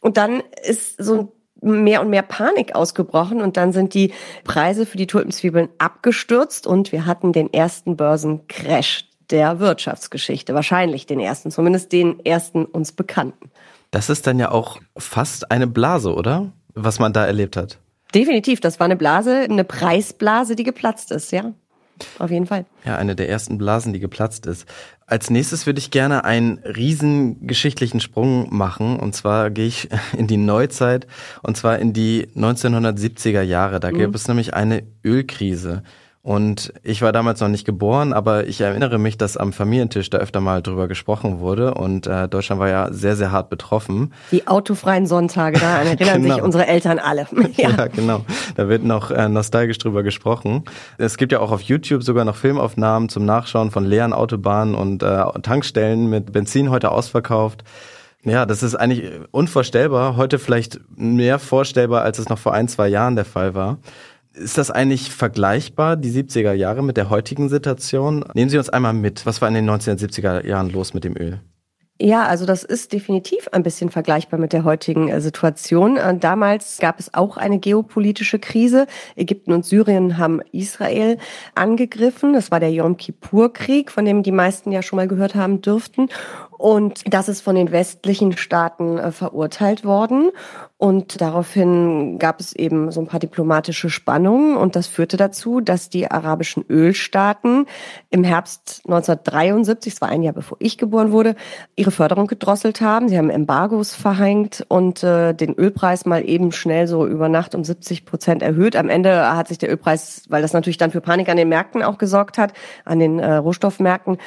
Und 0.00 0.16
dann 0.16 0.42
ist 0.62 1.02
so 1.02 1.32
mehr 1.62 2.00
und 2.00 2.10
mehr 2.10 2.22
Panik 2.22 2.74
ausgebrochen 2.74 3.40
und 3.40 3.56
dann 3.56 3.72
sind 3.72 3.94
die 3.94 4.12
Preise 4.44 4.84
für 4.84 4.96
die 4.96 5.06
Tulpenzwiebeln 5.06 5.68
abgestürzt 5.78 6.66
und 6.66 6.90
wir 6.90 7.06
hatten 7.06 7.32
den 7.32 7.52
ersten 7.52 7.96
Börsencrash 7.96 9.04
der 9.30 9.60
Wirtschaftsgeschichte. 9.60 10.54
Wahrscheinlich 10.54 11.06
den 11.06 11.20
ersten, 11.20 11.50
zumindest 11.50 11.92
den 11.92 12.24
ersten 12.24 12.64
uns 12.64 12.92
bekannten. 12.92 13.50
Das 13.92 14.10
ist 14.10 14.26
dann 14.26 14.38
ja 14.38 14.50
auch 14.50 14.80
fast 14.96 15.50
eine 15.50 15.66
Blase, 15.66 16.14
oder? 16.14 16.52
Was 16.74 16.98
man 16.98 17.12
da 17.12 17.26
erlebt 17.26 17.56
hat. 17.56 17.78
Definitiv, 18.14 18.60
das 18.60 18.80
war 18.80 18.86
eine 18.86 18.96
Blase, 18.96 19.40
eine 19.40 19.64
Preisblase, 19.64 20.56
die 20.56 20.64
geplatzt 20.64 21.12
ist, 21.12 21.32
ja. 21.32 21.52
Auf 22.18 22.30
jeden 22.30 22.46
Fall. 22.46 22.64
Ja, 22.84 22.96
eine 22.96 23.16
der 23.16 23.28
ersten 23.28 23.58
Blasen, 23.58 23.92
die 23.92 24.00
geplatzt 24.00 24.46
ist. 24.46 24.66
Als 25.06 25.30
nächstes 25.30 25.66
würde 25.66 25.78
ich 25.78 25.90
gerne 25.90 26.24
einen 26.24 26.58
riesen 26.58 27.46
geschichtlichen 27.46 28.00
Sprung 28.00 28.54
machen. 28.54 28.98
Und 28.98 29.14
zwar 29.14 29.50
gehe 29.50 29.66
ich 29.66 29.88
in 30.16 30.26
die 30.26 30.36
Neuzeit 30.36 31.06
und 31.42 31.56
zwar 31.56 31.78
in 31.78 31.92
die 31.92 32.28
1970er 32.36 33.42
Jahre. 33.42 33.80
Da 33.80 33.90
mhm. 33.90 33.98
gab 33.98 34.14
es 34.14 34.28
nämlich 34.28 34.54
eine 34.54 34.82
Ölkrise. 35.04 35.82
Und 36.24 36.72
ich 36.84 37.02
war 37.02 37.10
damals 37.10 37.40
noch 37.40 37.48
nicht 37.48 37.64
geboren, 37.64 38.12
aber 38.12 38.46
ich 38.46 38.60
erinnere 38.60 38.98
mich, 38.98 39.18
dass 39.18 39.36
am 39.36 39.52
Familientisch 39.52 40.08
da 40.08 40.18
öfter 40.18 40.40
mal 40.40 40.62
drüber 40.62 40.86
gesprochen 40.86 41.40
wurde. 41.40 41.74
Und 41.74 42.06
äh, 42.06 42.28
Deutschland 42.28 42.60
war 42.60 42.68
ja 42.68 42.92
sehr, 42.92 43.16
sehr 43.16 43.32
hart 43.32 43.50
betroffen. 43.50 44.12
Die 44.30 44.46
autofreien 44.46 45.06
Sonntage, 45.06 45.58
da 45.58 45.78
erinnern 45.78 45.96
genau. 46.22 46.34
sich 46.34 46.42
unsere 46.44 46.68
Eltern 46.68 47.00
alle. 47.00 47.26
ja. 47.56 47.70
ja, 47.70 47.86
genau. 47.88 48.24
Da 48.54 48.68
wird 48.68 48.84
noch 48.84 49.10
äh, 49.10 49.28
nostalgisch 49.28 49.78
drüber 49.78 50.04
gesprochen. 50.04 50.64
Es 50.96 51.16
gibt 51.16 51.32
ja 51.32 51.40
auch 51.40 51.50
auf 51.50 51.62
YouTube 51.62 52.04
sogar 52.04 52.24
noch 52.24 52.36
Filmaufnahmen 52.36 53.08
zum 53.08 53.24
Nachschauen 53.24 53.72
von 53.72 53.84
leeren 53.84 54.12
Autobahnen 54.12 54.76
und 54.76 55.02
äh, 55.02 55.24
Tankstellen 55.42 56.08
mit 56.08 56.32
Benzin 56.32 56.70
heute 56.70 56.92
ausverkauft. 56.92 57.64
Ja, 58.24 58.46
das 58.46 58.62
ist 58.62 58.76
eigentlich 58.76 59.10
unvorstellbar. 59.32 60.16
Heute 60.16 60.38
vielleicht 60.38 60.78
mehr 60.94 61.40
vorstellbar, 61.40 62.02
als 62.02 62.20
es 62.20 62.28
noch 62.28 62.38
vor 62.38 62.54
ein, 62.54 62.68
zwei 62.68 62.86
Jahren 62.86 63.16
der 63.16 63.24
Fall 63.24 63.56
war. 63.56 63.78
Ist 64.34 64.56
das 64.56 64.70
eigentlich 64.70 65.10
vergleichbar, 65.10 65.96
die 65.96 66.10
70er 66.10 66.52
Jahre 66.52 66.82
mit 66.82 66.96
der 66.96 67.10
heutigen 67.10 67.48
Situation? 67.48 68.24
Nehmen 68.34 68.50
Sie 68.50 68.58
uns 68.58 68.70
einmal 68.70 68.94
mit. 68.94 69.26
Was 69.26 69.42
war 69.42 69.48
in 69.48 69.54
den 69.54 69.68
1970er 69.68 70.46
Jahren 70.46 70.70
los 70.70 70.94
mit 70.94 71.04
dem 71.04 71.16
Öl? 71.16 71.40
Ja, 72.04 72.24
also 72.24 72.46
das 72.46 72.64
ist 72.64 72.92
definitiv 72.92 73.46
ein 73.52 73.62
bisschen 73.62 73.88
vergleichbar 73.88 74.40
mit 74.40 74.52
der 74.52 74.64
heutigen 74.64 75.08
äh, 75.08 75.20
Situation. 75.20 75.98
Äh, 75.98 76.18
damals 76.18 76.78
gab 76.78 76.98
es 76.98 77.14
auch 77.14 77.36
eine 77.36 77.60
geopolitische 77.60 78.40
Krise. 78.40 78.88
Ägypten 79.14 79.52
und 79.52 79.64
Syrien 79.64 80.18
haben 80.18 80.40
Israel 80.50 81.18
angegriffen. 81.54 82.32
Das 82.32 82.50
war 82.50 82.58
der 82.58 82.72
Yom 82.72 82.96
Kippur-Krieg, 82.96 83.92
von 83.92 84.04
dem 84.04 84.24
die 84.24 84.32
meisten 84.32 84.72
ja 84.72 84.82
schon 84.82 84.96
mal 84.96 85.06
gehört 85.06 85.36
haben 85.36 85.62
dürften. 85.62 86.08
Und 86.62 87.12
das 87.12 87.28
ist 87.28 87.40
von 87.40 87.56
den 87.56 87.72
westlichen 87.72 88.36
Staaten 88.36 88.96
äh, 88.96 89.10
verurteilt 89.10 89.84
worden. 89.84 90.30
Und 90.78 91.20
daraufhin 91.20 92.20
gab 92.20 92.38
es 92.38 92.52
eben 92.52 92.92
so 92.92 93.00
ein 93.00 93.08
paar 93.08 93.18
diplomatische 93.18 93.90
Spannungen. 93.90 94.56
Und 94.56 94.76
das 94.76 94.86
führte 94.86 95.16
dazu, 95.16 95.60
dass 95.60 95.90
die 95.90 96.08
arabischen 96.08 96.64
Ölstaaten 96.68 97.66
im 98.10 98.22
Herbst 98.22 98.82
1973, 98.84 99.94
es 99.94 100.00
war 100.00 100.08
ein 100.08 100.22
Jahr 100.22 100.34
bevor 100.34 100.56
ich 100.60 100.78
geboren 100.78 101.10
wurde, 101.10 101.34
ihre 101.74 101.90
Förderung 101.90 102.28
gedrosselt 102.28 102.80
haben. 102.80 103.08
Sie 103.08 103.18
haben 103.18 103.30
Embargos 103.30 103.96
verhängt 103.96 104.64
und 104.68 105.02
äh, 105.02 105.34
den 105.34 105.54
Ölpreis 105.54 106.06
mal 106.06 106.28
eben 106.28 106.52
schnell 106.52 106.86
so 106.86 107.08
über 107.08 107.28
Nacht 107.28 107.56
um 107.56 107.64
70 107.64 108.04
Prozent 108.04 108.40
erhöht. 108.40 108.76
Am 108.76 108.88
Ende 108.88 109.36
hat 109.36 109.48
sich 109.48 109.58
der 109.58 109.70
Ölpreis, 109.70 110.26
weil 110.28 110.42
das 110.42 110.52
natürlich 110.52 110.78
dann 110.78 110.92
für 110.92 111.00
Panik 111.00 111.28
an 111.28 111.36
den 111.36 111.48
Märkten 111.48 111.82
auch 111.82 111.98
gesorgt 111.98 112.38
hat, 112.38 112.52
an 112.84 113.00
den 113.00 113.18
äh, 113.18 113.34
Rohstoffmärkten, 113.34 114.18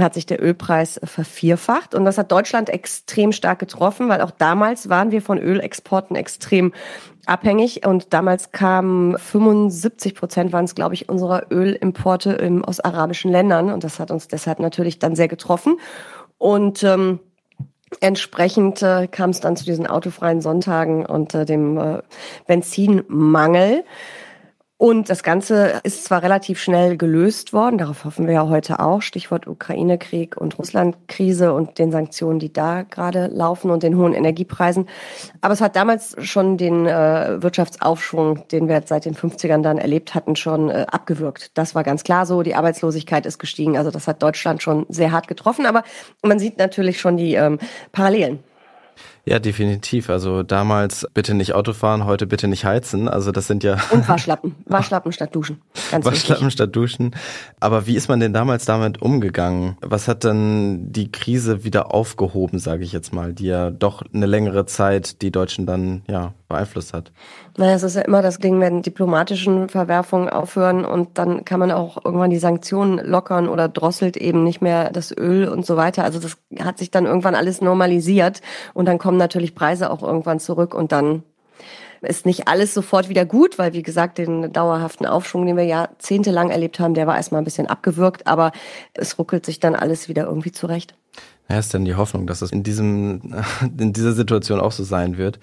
hat 0.00 0.14
sich 0.14 0.26
der 0.26 0.42
Ölpreis 0.42 1.00
vervierfacht. 1.04 1.94
Und 1.94 2.04
das 2.04 2.18
hat 2.18 2.32
Deutschland 2.32 2.70
extrem 2.70 3.32
stark 3.32 3.58
getroffen, 3.58 4.08
weil 4.08 4.20
auch 4.20 4.30
damals 4.30 4.88
waren 4.88 5.10
wir 5.10 5.22
von 5.22 5.38
Ölexporten 5.38 6.16
extrem 6.16 6.72
abhängig. 7.26 7.86
Und 7.86 8.12
damals 8.12 8.52
kamen 8.52 9.18
75 9.18 10.14
Prozent 10.14 10.52
waren 10.52 10.64
es, 10.64 10.74
glaube 10.74 10.94
ich, 10.94 11.08
unserer 11.08 11.50
Ölimporte 11.50 12.32
im, 12.32 12.64
aus 12.64 12.80
arabischen 12.80 13.30
Ländern. 13.30 13.70
Und 13.70 13.84
das 13.84 14.00
hat 14.00 14.10
uns 14.10 14.28
deshalb 14.28 14.58
natürlich 14.58 14.98
dann 14.98 15.16
sehr 15.16 15.28
getroffen. 15.28 15.78
Und 16.38 16.82
ähm, 16.82 17.20
entsprechend 18.00 18.82
äh, 18.82 19.06
kam 19.08 19.30
es 19.30 19.40
dann 19.40 19.56
zu 19.56 19.64
diesen 19.64 19.86
autofreien 19.86 20.40
Sonntagen 20.40 21.06
und 21.06 21.34
äh, 21.34 21.44
dem 21.44 21.78
äh, 21.78 22.02
Benzinmangel. 22.46 23.84
Und 24.84 25.08
das 25.08 25.22
Ganze 25.22 25.80
ist 25.82 26.04
zwar 26.04 26.22
relativ 26.22 26.60
schnell 26.60 26.98
gelöst 26.98 27.54
worden, 27.54 27.78
darauf 27.78 28.04
hoffen 28.04 28.26
wir 28.26 28.34
ja 28.34 28.48
heute 28.50 28.80
auch, 28.80 29.00
Stichwort 29.00 29.46
Ukraine-Krieg 29.46 30.36
und 30.36 30.58
Russland-Krise 30.58 31.54
und 31.54 31.78
den 31.78 31.90
Sanktionen, 31.90 32.38
die 32.38 32.52
da 32.52 32.82
gerade 32.82 33.28
laufen 33.28 33.70
und 33.70 33.82
den 33.82 33.96
hohen 33.96 34.12
Energiepreisen. 34.12 34.86
Aber 35.40 35.54
es 35.54 35.62
hat 35.62 35.74
damals 35.74 36.14
schon 36.18 36.58
den 36.58 36.84
äh, 36.84 37.42
Wirtschaftsaufschwung, 37.42 38.46
den 38.48 38.68
wir 38.68 38.82
seit 38.84 39.06
den 39.06 39.14
50ern 39.14 39.62
dann 39.62 39.78
erlebt 39.78 40.14
hatten, 40.14 40.36
schon 40.36 40.68
äh, 40.68 40.84
abgewürgt. 40.86 41.56
Das 41.56 41.74
war 41.74 41.82
ganz 41.82 42.04
klar 42.04 42.26
so. 42.26 42.42
Die 42.42 42.54
Arbeitslosigkeit 42.54 43.24
ist 43.24 43.38
gestiegen. 43.38 43.78
Also 43.78 43.90
das 43.90 44.06
hat 44.06 44.22
Deutschland 44.22 44.62
schon 44.62 44.84
sehr 44.90 45.12
hart 45.12 45.28
getroffen. 45.28 45.64
Aber 45.64 45.82
man 46.22 46.38
sieht 46.38 46.58
natürlich 46.58 47.00
schon 47.00 47.16
die 47.16 47.36
ähm, 47.36 47.58
Parallelen. 47.92 48.40
Ja, 49.26 49.38
definitiv. 49.38 50.10
Also 50.10 50.42
damals 50.42 51.06
bitte 51.14 51.32
nicht 51.32 51.54
Auto 51.54 51.72
fahren, 51.72 52.04
heute 52.04 52.26
bitte 52.26 52.46
nicht 52.46 52.66
heizen. 52.66 53.08
Also 53.08 53.32
das 53.32 53.46
sind 53.46 53.64
ja. 53.64 53.78
Und 53.90 54.06
Waschlappen. 54.08 54.54
Waschlappen 54.66 55.12
statt 55.12 55.34
Duschen. 55.34 55.62
Ganz 55.90 56.04
Waschlappen 56.04 56.46
wichtig. 56.46 56.52
statt 56.52 56.76
Duschen. 56.76 57.16
Aber 57.58 57.86
wie 57.86 57.96
ist 57.96 58.08
man 58.08 58.20
denn 58.20 58.34
damals 58.34 58.66
damit 58.66 59.00
umgegangen? 59.00 59.78
Was 59.80 60.08
hat 60.08 60.24
dann 60.24 60.92
die 60.92 61.10
Krise 61.10 61.64
wieder 61.64 61.94
aufgehoben, 61.94 62.58
sage 62.58 62.84
ich 62.84 62.92
jetzt 62.92 63.14
mal, 63.14 63.32
die 63.32 63.46
ja 63.46 63.70
doch 63.70 64.02
eine 64.12 64.26
längere 64.26 64.66
Zeit 64.66 65.22
die 65.22 65.32
Deutschen 65.32 65.64
dann 65.64 66.02
ja 66.06 66.34
beeinflusst 66.48 66.92
hat? 66.92 67.10
Naja, 67.56 67.74
es 67.74 67.82
ist 67.82 67.96
ja 67.96 68.02
immer 68.02 68.20
das 68.20 68.38
Ding, 68.38 68.60
wenn 68.60 68.82
diplomatischen 68.82 69.68
Verwerfungen 69.68 70.28
aufhören 70.28 70.84
und 70.84 71.18
dann 71.18 71.44
kann 71.44 71.60
man 71.60 71.70
auch 71.70 72.04
irgendwann 72.04 72.30
die 72.30 72.38
Sanktionen 72.38 72.98
lockern 72.98 73.48
oder 73.48 73.68
drosselt 73.68 74.16
eben 74.16 74.44
nicht 74.44 74.60
mehr 74.60 74.90
das 74.90 75.16
Öl 75.16 75.48
und 75.48 75.64
so 75.64 75.76
weiter. 75.76 76.04
Also 76.04 76.18
das 76.18 76.36
hat 76.60 76.78
sich 76.78 76.90
dann 76.90 77.06
irgendwann 77.06 77.34
alles 77.34 77.60
normalisiert 77.60 78.42
und 78.74 78.86
dann 78.86 78.98
kommt 78.98 79.13
kommen 79.14 79.18
natürlich 79.20 79.54
Preise 79.54 79.90
auch 79.90 80.02
irgendwann 80.02 80.40
zurück 80.40 80.74
und 80.74 80.90
dann 80.90 81.22
ist 82.02 82.26
nicht 82.26 82.48
alles 82.48 82.74
sofort 82.74 83.08
wieder 83.08 83.24
gut, 83.24 83.58
weil 83.58 83.72
wie 83.72 83.82
gesagt, 83.82 84.18
den 84.18 84.52
dauerhaften 84.52 85.06
Aufschwung, 85.06 85.46
den 85.46 85.56
wir 85.56 85.64
jahrzehntelang 85.64 86.50
erlebt 86.50 86.80
haben, 86.80 86.94
der 86.94 87.06
war 87.06 87.16
erstmal 87.16 87.40
ein 87.40 87.44
bisschen 87.44 87.68
abgewürgt, 87.68 88.26
aber 88.26 88.50
es 88.92 89.16
ruckelt 89.18 89.46
sich 89.46 89.60
dann 89.60 89.76
alles 89.76 90.08
wieder 90.08 90.24
irgendwie 90.24 90.50
zurecht. 90.50 90.94
Ja, 91.48 91.58
ist 91.58 91.72
denn 91.72 91.84
die 91.84 91.94
Hoffnung, 91.94 92.26
dass 92.26 92.42
es 92.42 92.50
in 92.50 92.64
diesem, 92.64 93.34
in 93.78 93.92
dieser 93.92 94.12
Situation 94.12 94.60
auch 94.60 94.72
so 94.72 94.82
sein 94.82 95.16
wird. 95.16 95.38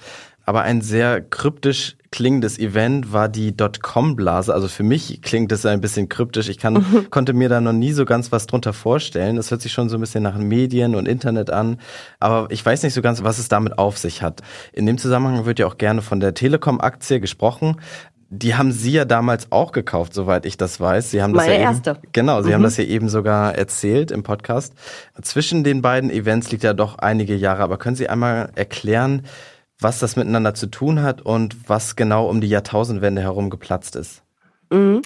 Aber 0.45 0.61
ein 0.63 0.81
sehr 0.81 1.21
kryptisch 1.21 1.95
klingendes 2.11 2.59
Event 2.59 3.13
war 3.13 3.29
die 3.29 3.55
Dotcom-Blase. 3.55 4.53
Also 4.53 4.67
für 4.67 4.83
mich 4.83 5.21
klingt 5.21 5.51
das 5.51 5.65
ein 5.65 5.79
bisschen 5.79 6.09
kryptisch. 6.09 6.49
Ich 6.49 6.57
kann, 6.57 6.73
mhm. 6.73 7.07
konnte 7.09 7.33
mir 7.33 7.47
da 7.47 7.61
noch 7.61 7.73
nie 7.73 7.93
so 7.93 8.03
ganz 8.03 8.31
was 8.33 8.47
drunter 8.47 8.73
vorstellen. 8.73 9.37
Das 9.37 9.49
hört 9.49 9.61
sich 9.61 9.71
schon 9.71 9.87
so 9.87 9.97
ein 9.97 10.01
bisschen 10.01 10.21
nach 10.21 10.37
Medien 10.37 10.95
und 10.95 11.07
Internet 11.07 11.49
an. 11.49 11.79
Aber 12.19 12.51
ich 12.51 12.65
weiß 12.65 12.83
nicht 12.83 12.93
so 12.93 13.01
ganz, 13.01 13.23
was 13.23 13.39
es 13.39 13.47
damit 13.47 13.77
auf 13.77 13.97
sich 13.97 14.21
hat. 14.21 14.41
In 14.73 14.85
dem 14.85 14.97
Zusammenhang 14.97 15.45
wird 15.45 15.59
ja 15.59 15.67
auch 15.67 15.77
gerne 15.77 16.01
von 16.01 16.19
der 16.19 16.33
Telekom-Aktie 16.33 17.21
gesprochen. 17.21 17.77
Die 18.33 18.55
haben 18.55 18.71
Sie 18.71 18.91
ja 18.91 19.03
damals 19.03 19.51
auch 19.51 19.73
gekauft, 19.73 20.13
soweit 20.13 20.45
ich 20.45 20.57
das 20.57 20.79
weiß. 20.79 21.11
Sie 21.11 21.21
haben 21.21 21.33
das 21.33 21.43
Meine 21.43 21.55
ja 21.55 21.61
erste. 21.61 21.91
Eben, 21.91 21.99
genau, 22.13 22.41
Sie 22.41 22.49
mhm. 22.49 22.53
haben 22.55 22.63
das 22.63 22.77
ja 22.77 22.85
eben 22.85 23.09
sogar 23.09 23.55
erzählt 23.55 24.09
im 24.11 24.23
Podcast. 24.23 24.73
Zwischen 25.21 25.63
den 25.63 25.81
beiden 25.81 26.09
Events 26.09 26.51
liegt 26.51 26.63
ja 26.63 26.73
doch 26.73 26.97
einige 26.97 27.35
Jahre. 27.35 27.63
Aber 27.63 27.77
können 27.77 27.95
Sie 27.95 28.07
einmal 28.07 28.49
erklären, 28.55 29.23
was 29.81 29.99
das 29.99 30.15
miteinander 30.15 30.53
zu 30.53 30.67
tun 30.67 31.01
hat 31.01 31.21
und 31.21 31.69
was 31.69 31.95
genau 31.95 32.29
um 32.29 32.39
die 32.39 32.47
Jahrtausendwende 32.47 33.21
herum 33.21 33.49
geplatzt 33.49 33.95
ist. 33.95 34.23
Mhm. 34.69 35.01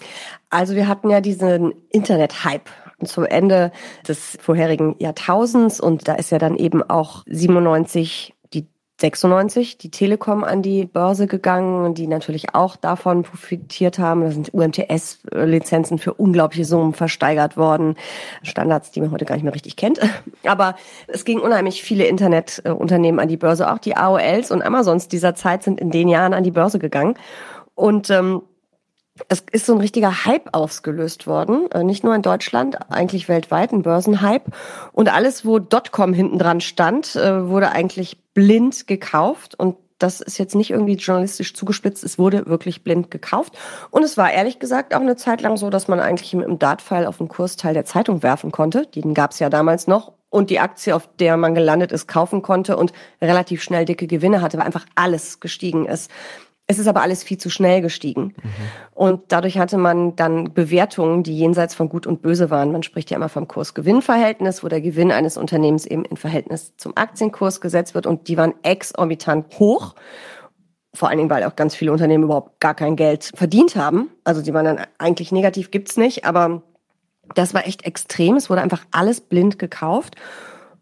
Also 0.49 0.75
wir 0.75 0.87
hatten 0.87 1.09
ja 1.09 1.21
diesen 1.21 1.73
Internet-Hype 1.89 2.69
zum 3.03 3.25
Ende 3.25 3.71
des 4.07 4.37
vorherigen 4.39 4.95
Jahrtausends 4.99 5.79
und 5.79 6.07
da 6.07 6.13
ist 6.13 6.31
ja 6.31 6.37
dann 6.37 6.55
eben 6.55 6.83
auch 6.83 7.23
97 7.27 8.34
96 8.97 9.77
die 9.77 9.91
Telekom 9.91 10.45
an 10.45 10.61
die 10.61 10.85
Börse 10.85 11.27
gegangen, 11.27 11.93
die 11.95 12.07
natürlich 12.07 12.55
auch 12.55 12.77
davon 12.77 13.23
profitiert 13.23 13.99
haben. 13.99 14.21
Da 14.21 14.31
sind 14.31 14.53
UMTS-Lizenzen 14.53 15.97
für 15.97 16.13
unglaubliche 16.13 16.63
Summen 16.63 16.93
versteigert 16.93 17.57
worden. 17.57 17.95
Standards, 18.41 18.91
die 18.91 19.01
man 19.01 19.11
heute 19.11 19.25
gar 19.25 19.35
nicht 19.35 19.43
mehr 19.43 19.53
richtig 19.53 19.75
kennt. 19.75 19.99
Aber 20.45 20.75
es 21.07 21.25
ging 21.25 21.39
unheimlich 21.39 21.83
viele 21.83 22.05
Internetunternehmen 22.05 23.19
an 23.19 23.27
die 23.27 23.37
Börse. 23.37 23.69
Auch 23.69 23.79
die 23.79 23.97
AOLs 23.97 24.51
und 24.51 24.61
Amazons 24.61 25.09
dieser 25.09 25.35
Zeit 25.35 25.63
sind 25.63 25.81
in 25.81 25.91
den 25.91 26.07
Jahren 26.07 26.33
an 26.33 26.45
die 26.45 26.51
Börse 26.51 26.79
gegangen. 26.79 27.15
Und 27.75 28.09
ähm, 28.09 28.43
es 29.29 29.43
ist 29.51 29.65
so 29.65 29.73
ein 29.73 29.79
richtiger 29.79 30.25
Hype 30.25 30.49
ausgelöst 30.53 31.25
worden, 31.25 31.71
äh, 31.71 31.83
nicht 31.83 32.03
nur 32.03 32.15
in 32.15 32.21
Deutschland, 32.21 32.91
eigentlich 32.91 33.29
weltweit, 33.29 33.71
ein 33.71 33.81
Börsenhype. 33.81 34.51
Und 34.91 35.13
alles, 35.13 35.45
wo 35.45 35.59
Dotcom 35.59 36.13
hinten 36.13 36.37
dran 36.37 36.61
stand, 36.61 37.15
äh, 37.15 37.47
wurde 37.47 37.71
eigentlich 37.71 38.17
blind 38.33 38.87
gekauft. 38.87 39.55
Und 39.57 39.77
das 39.99 40.19
ist 40.19 40.37
jetzt 40.37 40.55
nicht 40.55 40.71
irgendwie 40.71 40.95
journalistisch 40.95 41.53
zugespitzt, 41.53 42.03
es 42.03 42.19
wurde 42.19 42.45
wirklich 42.47 42.83
blind 42.83 43.09
gekauft. 43.09 43.57
Und 43.89 44.03
es 44.03 44.17
war 44.17 44.31
ehrlich 44.31 44.59
gesagt 44.59 44.93
auch 44.93 44.99
eine 44.99 45.15
Zeit 45.15 45.41
lang 45.41 45.55
so, 45.55 45.69
dass 45.69 45.87
man 45.87 46.01
eigentlich 46.01 46.33
mit 46.33 46.47
dem 46.47 46.59
Dartpfeil 46.59 47.05
auf 47.05 47.17
den 47.17 47.29
Kursteil 47.29 47.73
der 47.73 47.85
Zeitung 47.85 48.21
werfen 48.21 48.51
konnte. 48.51 48.85
Den 48.87 49.13
gab 49.13 49.31
es 49.31 49.39
ja 49.39 49.49
damals 49.49 49.87
noch. 49.87 50.11
Und 50.29 50.49
die 50.49 50.59
Aktie, 50.59 50.93
auf 50.93 51.07
der 51.17 51.37
man 51.37 51.55
gelandet 51.55 51.93
ist, 51.93 52.07
kaufen 52.07 52.41
konnte 52.41 52.75
und 52.75 52.91
relativ 53.21 53.63
schnell 53.63 53.85
dicke 53.85 54.05
Gewinne 54.05 54.41
hatte, 54.41 54.57
weil 54.57 54.65
einfach 54.65 54.85
alles 54.95 55.39
gestiegen 55.39 55.85
ist. 55.85 56.11
Es 56.67 56.79
ist 56.79 56.87
aber 56.87 57.01
alles 57.03 57.23
viel 57.23 57.37
zu 57.37 57.49
schnell 57.49 57.81
gestiegen. 57.81 58.33
Mhm. 58.41 58.51
Und 58.93 59.21
dadurch 59.27 59.59
hatte 59.59 59.77
man 59.77 60.15
dann 60.15 60.53
Bewertungen, 60.53 61.21
die 61.21 61.37
jenseits 61.37 61.75
von 61.75 61.89
Gut 61.89 62.07
und 62.07 62.23
Böse 62.23 62.49
waren. 62.49 62.71
Man 62.71 62.81
spricht 62.81 63.11
ja 63.11 63.17
immer 63.17 63.29
vom 63.29 63.47
Kurs-Gewinn-Verhältnis, 63.47 64.63
wo 64.63 64.67
der 64.67 64.81
Gewinn 64.81 65.11
eines 65.11 65.37
Unternehmens 65.37 65.85
eben 65.85 66.05
in 66.05 66.17
Verhältnis 66.17 66.75
zum 66.77 66.93
Aktienkurs 66.95 67.61
gesetzt 67.61 67.93
wird. 67.93 68.07
Und 68.07 68.27
die 68.27 68.37
waren 68.37 68.55
exorbitant 68.63 69.59
hoch. 69.59 69.93
Vor 70.95 71.09
allen 71.09 71.19
Dingen, 71.19 71.29
weil 71.29 71.43
auch 71.43 71.55
ganz 71.55 71.75
viele 71.75 71.91
Unternehmen 71.91 72.23
überhaupt 72.23 72.59
gar 72.59 72.73
kein 72.73 72.95
Geld 72.95 73.31
verdient 73.35 73.75
haben. 73.75 74.09
Also 74.23 74.41
die 74.41 74.53
waren 74.53 74.65
dann 74.65 74.81
eigentlich 74.97 75.31
negativ, 75.31 75.69
gibt's 75.69 75.97
nicht. 75.97 76.25
Aber 76.25 76.63
das 77.35 77.53
war 77.53 77.67
echt 77.67 77.85
extrem. 77.85 78.37
Es 78.37 78.49
wurde 78.49 78.61
einfach 78.61 78.85
alles 78.89 79.21
blind 79.21 79.59
gekauft. 79.59 80.15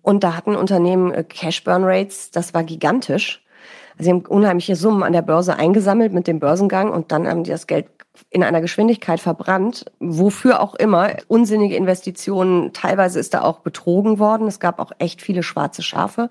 Und 0.01 0.23
da 0.23 0.37
hatten 0.37 0.55
Unternehmen 0.55 1.11
äh, 1.13 1.23
Cash-Burn-Rates, 1.23 2.31
das 2.31 2.53
war 2.53 2.63
gigantisch. 2.63 3.42
Also 3.97 4.03
sie 4.03 4.09
haben 4.09 4.25
unheimliche 4.25 4.75
Summen 4.75 5.03
an 5.03 5.13
der 5.13 5.21
Börse 5.21 5.55
eingesammelt 5.55 6.13
mit 6.13 6.27
dem 6.27 6.39
Börsengang 6.39 6.91
und 6.91 7.11
dann 7.11 7.27
haben 7.27 7.43
die 7.43 7.51
das 7.51 7.67
Geld 7.67 7.87
in 8.29 8.43
einer 8.43 8.61
Geschwindigkeit 8.61 9.19
verbrannt, 9.19 9.85
wofür 9.99 10.61
auch 10.61 10.75
immer, 10.75 11.11
unsinnige 11.27 11.75
Investitionen, 11.75 12.71
teilweise 12.73 13.19
ist 13.19 13.33
da 13.33 13.41
auch 13.41 13.59
betrogen 13.59 14.19
worden, 14.19 14.47
es 14.47 14.59
gab 14.59 14.79
auch 14.79 14.91
echt 14.99 15.21
viele 15.21 15.41
schwarze 15.41 15.81
Schafe. 15.81 16.29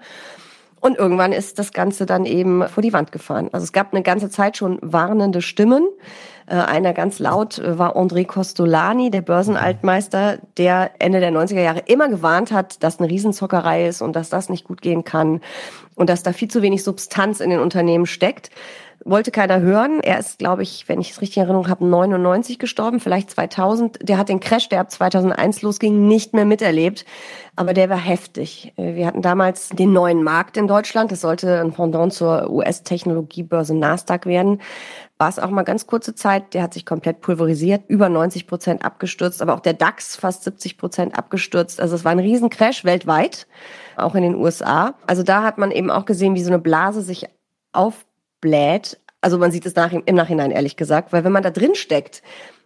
Und 0.83 0.99
irgendwann 0.99 1.31
ist 1.31 1.61
das 1.61 1.73
Ganze 1.73 2.07
dann 2.07 2.25
eben 2.25 2.67
vor 2.67 2.83
die 2.83 2.93
Wand 2.93 3.13
gefahren. 3.13 3.49
Also 3.53 3.63
es 3.63 3.73
gab 3.73 3.93
eine 3.93 4.03
ganze 4.03 4.31
Zeit 4.31 4.57
schon 4.57 4.81
warnende 4.83 5.41
Stimmen. 5.41 5.89
Äh, 6.47 6.57
einer 6.57 6.93
ganz 6.93 7.21
laut 7.21 7.61
äh, 7.61 7.79
war 7.79 7.97
André 7.97 8.27
Costolani, 8.27 9.13
der 9.13 9.23
Börsenaltmeister, 9.23 10.39
der 10.57 10.91
Ende 10.99 11.21
der 11.21 11.31
90er 11.31 11.63
Jahre 11.63 11.83
immer 11.87 12.09
gewarnt 12.09 12.51
hat, 12.51 12.83
dass 12.83 12.99
eine 12.99 13.09
Riesenzockerei 13.09 13.87
ist 13.87 14.03
und 14.03 14.17
dass 14.17 14.29
das 14.29 14.49
nicht 14.49 14.65
gut 14.65 14.83
gehen 14.83 15.05
kann 15.05 15.41
und 15.95 16.11
dass 16.11 16.25
da 16.25 16.33
viel 16.33 16.49
zu 16.49 16.63
wenig 16.63 16.83
Substanz 16.83 17.39
in 17.39 17.51
den 17.51 17.61
Unternehmen 17.61 18.07
steckt. 18.07 18.51
Wollte 19.05 19.31
keiner 19.31 19.61
hören. 19.61 20.01
Er 20.03 20.19
ist, 20.19 20.39
glaube 20.39 20.63
ich, 20.63 20.89
wenn 20.89 21.01
ich 21.01 21.11
es 21.11 21.21
richtig 21.21 21.39
in 21.39 21.45
Erinnerung 21.45 21.69
habe, 21.69 21.85
99 21.85 22.59
gestorben, 22.59 23.01
vielleicht 23.01 23.31
2000. 23.31 23.99
Der 24.03 24.19
hat 24.19 24.29
den 24.29 24.41
Crash, 24.41 24.69
der 24.69 24.81
ab 24.81 24.91
2001 24.91 25.63
losging, 25.63 26.07
nicht 26.07 26.35
mehr 26.35 26.45
miterlebt. 26.45 27.05
Aber 27.57 27.75
der 27.75 27.91
war 27.91 27.99
heftig. 27.99 28.73
Wir 28.77 29.07
hatten 29.07 29.23
damals 29.23 29.69
den 29.69 29.93
neuen 29.93 30.23
Markt 30.23 30.57
in 30.57 30.67
Deutschland. 30.67 31.13
Das 31.13 31.21
sollte 31.21 31.61
ein 31.61 31.73
Pendant 31.73 32.13
zur 32.13 32.51
US-Technologiebörse 32.51 33.75
Nasdaq 33.75 34.27
werden. 34.27 34.61
War 35.19 35.29
es 35.29 35.39
auch 35.39 35.51
mal 35.51 35.63
ganz 35.63 35.87
kurze 35.87 36.15
Zeit. 36.15 36.55
Der 36.55 36.63
hat 36.63 36.75
sich 36.75 36.87
komplett 36.87 37.21
pulverisiert, 37.21 37.83
über 37.89 38.09
90 38.09 38.47
Prozent 38.47 38.85
abgestürzt. 38.85 39.43
Aber 39.43 39.55
auch 39.55 39.61
der 39.61 39.75
DAX 39.75 40.17
fast 40.17 40.45
70 40.45 40.79
Prozent 40.79 41.19
abgestürzt. 41.19 41.81
Also 41.81 41.95
es 41.95 42.05
war 42.05 42.13
ein 42.13 42.19
Riesencrash 42.19 42.85
weltweit, 42.85 43.47
auch 43.97 44.15
in 44.15 44.23
den 44.23 44.35
USA. 44.35 44.95
Also 45.07 45.23
da 45.23 45.43
hat 45.43 45.59
man 45.59 45.71
eben 45.71 45.91
auch 45.91 46.07
gesehen, 46.07 46.35
wie 46.35 46.43
so 46.43 46.51
eine 46.51 46.59
Blase 46.59 47.03
sich 47.03 47.27
aufbläht. 48.43 48.99
Also 49.21 49.39
man 49.39 49.53
sieht 49.53 49.67
es 49.67 49.77
nach, 49.77 49.93
im 49.93 50.15
Nachhinein 50.15 50.51
ehrlich 50.51 50.77
gesagt, 50.77 51.13
weil 51.13 51.25
wenn 51.25 51.33
man 51.33 51.45
da 51.45 51.51
drin 51.51 51.75
steckt, 51.75 52.23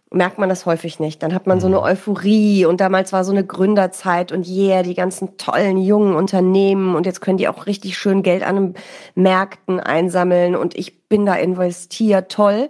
merkt 0.09 0.39
man 0.39 0.49
das 0.49 0.65
häufig 0.65 0.99
nicht. 0.99 1.21
Dann 1.21 1.33
hat 1.33 1.45
man 1.47 1.59
so 1.59 1.67
eine 1.67 1.77
mhm. 1.77 1.83
Euphorie 1.83 2.65
und 2.65 2.81
damals 2.81 3.13
war 3.13 3.23
so 3.23 3.31
eine 3.31 3.45
Gründerzeit 3.45 4.31
und 4.31 4.47
yeah, 4.47 4.81
die 4.81 4.95
ganzen 4.95 5.37
tollen 5.37 5.77
jungen 5.77 6.15
Unternehmen 6.15 6.95
und 6.95 7.05
jetzt 7.05 7.21
können 7.21 7.37
die 7.37 7.47
auch 7.47 7.67
richtig 7.67 7.97
schön 7.97 8.23
Geld 8.23 8.43
an 8.43 8.55
den 8.55 8.73
Märkten 9.15 9.79
einsammeln 9.79 10.55
und 10.55 10.75
ich 10.75 11.07
bin 11.09 11.25
da 11.25 11.35
investiert, 11.35 12.31
toll. 12.31 12.69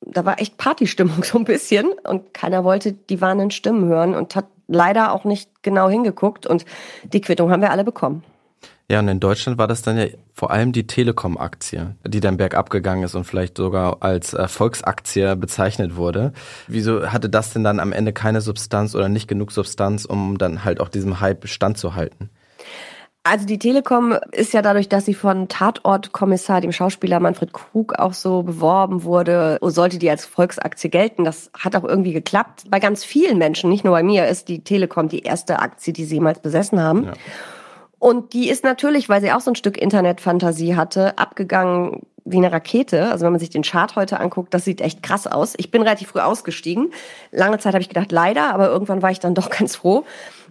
Da 0.00 0.24
war 0.24 0.40
echt 0.40 0.58
Partystimmung 0.58 1.22
so 1.24 1.38
ein 1.38 1.44
bisschen 1.44 1.90
und 2.04 2.34
keiner 2.34 2.62
wollte 2.62 2.92
die 2.92 3.20
warnenden 3.20 3.50
Stimmen 3.50 3.88
hören 3.88 4.14
und 4.14 4.36
hat 4.36 4.46
leider 4.68 5.12
auch 5.12 5.24
nicht 5.24 5.62
genau 5.62 5.88
hingeguckt 5.88 6.46
und 6.46 6.64
die 7.04 7.20
Quittung 7.20 7.50
haben 7.50 7.62
wir 7.62 7.70
alle 7.70 7.84
bekommen. 7.84 8.22
Ja, 8.90 8.98
und 8.98 9.08
in 9.08 9.18
Deutschland 9.18 9.56
war 9.56 9.66
das 9.66 9.80
dann 9.80 9.96
ja 9.96 10.06
vor 10.34 10.50
allem 10.50 10.72
die 10.72 10.86
Telekom-Aktie, 10.86 11.96
die 12.06 12.20
dann 12.20 12.36
bergab 12.36 12.68
gegangen 12.68 13.02
ist 13.04 13.14
und 13.14 13.24
vielleicht 13.24 13.56
sogar 13.56 14.02
als 14.02 14.36
Volksaktie 14.46 15.36
bezeichnet 15.36 15.96
wurde. 15.96 16.32
Wieso 16.68 17.10
hatte 17.10 17.30
das 17.30 17.52
denn 17.52 17.64
dann 17.64 17.80
am 17.80 17.92
Ende 17.92 18.12
keine 18.12 18.42
Substanz 18.42 18.94
oder 18.94 19.08
nicht 19.08 19.26
genug 19.26 19.52
Substanz, 19.52 20.04
um 20.04 20.36
dann 20.36 20.64
halt 20.64 20.80
auch 20.80 20.90
diesem 20.90 21.20
Hype 21.20 21.48
standzuhalten? 21.48 22.28
Also 23.26 23.46
die 23.46 23.58
Telekom 23.58 24.14
ist 24.32 24.52
ja 24.52 24.60
dadurch, 24.60 24.90
dass 24.90 25.06
sie 25.06 25.14
von 25.14 25.48
Tatortkommissar, 25.48 26.60
dem 26.60 26.72
Schauspieler 26.72 27.20
Manfred 27.20 27.54
Krug, 27.54 27.98
auch 27.98 28.12
so 28.12 28.42
beworben 28.42 29.02
wurde, 29.04 29.56
sollte 29.62 29.98
die 29.98 30.10
als 30.10 30.26
Volksaktie 30.26 30.90
gelten. 30.90 31.24
Das 31.24 31.50
hat 31.58 31.74
auch 31.74 31.84
irgendwie 31.84 32.12
geklappt. 32.12 32.64
Bei 32.68 32.80
ganz 32.80 33.02
vielen 33.02 33.38
Menschen, 33.38 33.70
nicht 33.70 33.82
nur 33.82 33.94
bei 33.94 34.02
mir, 34.02 34.28
ist 34.28 34.48
die 34.48 34.62
Telekom 34.62 35.08
die 35.08 35.20
erste 35.20 35.60
Aktie, 35.60 35.94
die 35.94 36.04
sie 36.04 36.16
jemals 36.16 36.40
besessen 36.40 36.82
haben. 36.82 37.04
Ja. 37.04 37.12
Und 38.04 38.34
die 38.34 38.50
ist 38.50 38.64
natürlich, 38.64 39.08
weil 39.08 39.22
sie 39.22 39.32
auch 39.32 39.40
so 39.40 39.50
ein 39.50 39.54
Stück 39.54 39.78
Internetfantasie 39.78 40.76
hatte, 40.76 41.16
abgegangen 41.16 42.02
wie 42.26 42.36
eine 42.36 42.52
Rakete. 42.52 43.10
Also 43.10 43.24
wenn 43.24 43.32
man 43.32 43.40
sich 43.40 43.48
den 43.48 43.62
Chart 43.62 43.96
heute 43.96 44.20
anguckt, 44.20 44.52
das 44.52 44.66
sieht 44.66 44.82
echt 44.82 45.02
krass 45.02 45.26
aus. 45.26 45.54
Ich 45.56 45.70
bin 45.70 45.80
relativ 45.80 46.08
früh 46.08 46.20
ausgestiegen. 46.20 46.92
Lange 47.30 47.56
Zeit 47.60 47.72
habe 47.72 47.80
ich 47.80 47.88
gedacht, 47.88 48.12
leider, 48.12 48.52
aber 48.52 48.68
irgendwann 48.68 49.00
war 49.00 49.10
ich 49.10 49.20
dann 49.20 49.34
doch 49.34 49.48
ganz 49.48 49.76
froh. 49.76 50.04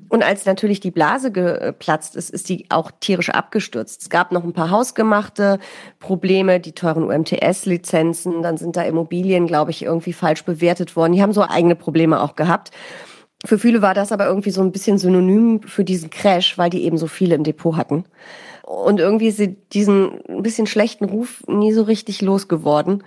Und 0.09 0.23
als 0.23 0.47
natürlich 0.47 0.79
die 0.79 0.89
Blase 0.89 1.31
geplatzt 1.31 2.15
ist, 2.15 2.31
ist 2.31 2.49
die 2.49 2.65
auch 2.69 2.89
tierisch 2.99 3.29
abgestürzt. 3.29 4.01
Es 4.01 4.09
gab 4.09 4.31
noch 4.31 4.43
ein 4.43 4.53
paar 4.53 4.71
hausgemachte 4.71 5.59
Probleme, 5.99 6.59
die 6.59 6.71
teuren 6.71 7.03
UMTS-Lizenzen, 7.03 8.41
dann 8.41 8.57
sind 8.57 8.77
da 8.77 8.81
Immobilien, 8.81 9.45
glaube 9.45 9.69
ich, 9.69 9.83
irgendwie 9.83 10.13
falsch 10.13 10.43
bewertet 10.43 10.95
worden. 10.95 11.13
Die 11.13 11.21
haben 11.21 11.33
so 11.33 11.43
eigene 11.43 11.75
Probleme 11.75 12.19
auch 12.19 12.35
gehabt. 12.35 12.71
Für 13.45 13.57
viele 13.57 13.81
war 13.81 13.93
das 13.93 14.11
aber 14.11 14.25
irgendwie 14.27 14.51
so 14.51 14.61
ein 14.61 14.71
bisschen 14.71 14.97
synonym 14.97 15.61
für 15.63 15.83
diesen 15.83 16.09
Crash, 16.09 16.57
weil 16.57 16.69
die 16.69 16.83
eben 16.83 16.97
so 16.97 17.07
viele 17.07 17.35
im 17.35 17.43
Depot 17.43 17.75
hatten. 17.75 18.05
Und 18.63 18.99
irgendwie 18.99 19.27
ist 19.27 19.37
sie 19.37 19.57
diesen 19.73 20.21
ein 20.29 20.43
bisschen 20.43 20.67
schlechten 20.67 21.05
Ruf 21.05 21.43
nie 21.47 21.73
so 21.73 21.83
richtig 21.83 22.21
losgeworden. 22.21 23.03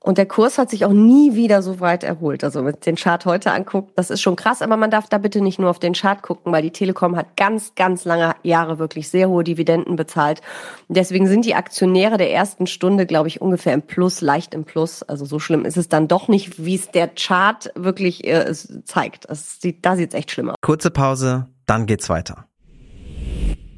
Und 0.00 0.18
der 0.18 0.26
Kurs 0.26 0.58
hat 0.58 0.70
sich 0.70 0.84
auch 0.84 0.92
nie 0.92 1.34
wieder 1.34 1.62
so 1.62 1.80
weit 1.80 2.04
erholt. 2.04 2.44
Also 2.44 2.60
wenn 2.60 2.66
man 2.66 2.80
den 2.80 2.96
Chart 2.96 3.24
heute 3.26 3.52
anguckt, 3.52 3.92
das 3.96 4.10
ist 4.10 4.20
schon 4.20 4.36
krass, 4.36 4.62
aber 4.62 4.76
man 4.76 4.90
darf 4.90 5.08
da 5.08 5.18
bitte 5.18 5.40
nicht 5.40 5.58
nur 5.58 5.70
auf 5.70 5.78
den 5.78 5.94
Chart 5.94 6.22
gucken, 6.22 6.52
weil 6.52 6.62
die 6.62 6.70
Telekom 6.70 7.16
hat 7.16 7.36
ganz, 7.36 7.74
ganz 7.74 8.04
lange 8.04 8.34
Jahre 8.42 8.78
wirklich 8.78 9.08
sehr 9.08 9.28
hohe 9.28 9.44
Dividenden 9.44 9.96
bezahlt. 9.96 10.42
Und 10.88 10.96
deswegen 10.96 11.26
sind 11.26 11.44
die 11.44 11.54
Aktionäre 11.54 12.18
der 12.18 12.32
ersten 12.32 12.66
Stunde, 12.66 13.06
glaube 13.06 13.28
ich, 13.28 13.40
ungefähr 13.40 13.74
im 13.74 13.82
Plus, 13.82 14.20
leicht 14.20 14.54
im 14.54 14.64
Plus. 14.64 15.02
Also 15.02 15.24
so 15.24 15.38
schlimm 15.38 15.64
ist 15.64 15.76
es 15.76 15.88
dann 15.88 16.08
doch 16.08 16.28
nicht, 16.28 16.64
wie 16.64 16.76
es 16.76 16.90
der 16.90 17.08
Chart 17.08 17.70
wirklich 17.74 18.24
äh, 18.26 18.52
zeigt. 18.84 19.26
Sieht, 19.30 19.84
da 19.84 19.96
sieht 19.96 20.10
es 20.10 20.14
echt 20.14 20.30
schlimmer. 20.30 20.54
Kurze 20.60 20.90
Pause, 20.90 21.46
dann 21.66 21.86
geht's 21.86 22.08
weiter. 22.08 22.46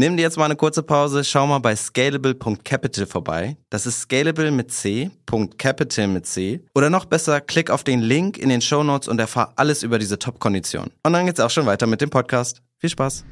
Nimm 0.00 0.16
dir 0.16 0.22
jetzt 0.22 0.36
mal 0.36 0.44
eine 0.44 0.54
kurze 0.54 0.84
Pause, 0.84 1.24
schau 1.24 1.48
mal 1.48 1.58
bei 1.58 1.74
scalable.capital 1.74 3.04
vorbei. 3.04 3.56
Das 3.68 3.84
ist 3.84 4.02
scalable 4.02 4.52
mit 4.52 4.70
C, 4.70 5.10
.capital 5.58 6.06
mit 6.06 6.24
C. 6.24 6.64
Oder 6.76 6.88
noch 6.88 7.04
besser, 7.04 7.40
klick 7.40 7.68
auf 7.68 7.82
den 7.82 7.98
Link 8.00 8.38
in 8.38 8.48
den 8.48 8.60
Show 8.60 8.84
Notes 8.84 9.08
und 9.08 9.18
erfahr 9.18 9.54
alles 9.56 9.82
über 9.82 9.98
diese 9.98 10.16
Top-Kondition. 10.16 10.92
Und 11.02 11.12
dann 11.12 11.26
geht's 11.26 11.40
auch 11.40 11.50
schon 11.50 11.66
weiter 11.66 11.88
mit 11.88 12.00
dem 12.00 12.10
Podcast. 12.10 12.62
Viel 12.78 12.90
Spaß! 12.90 13.24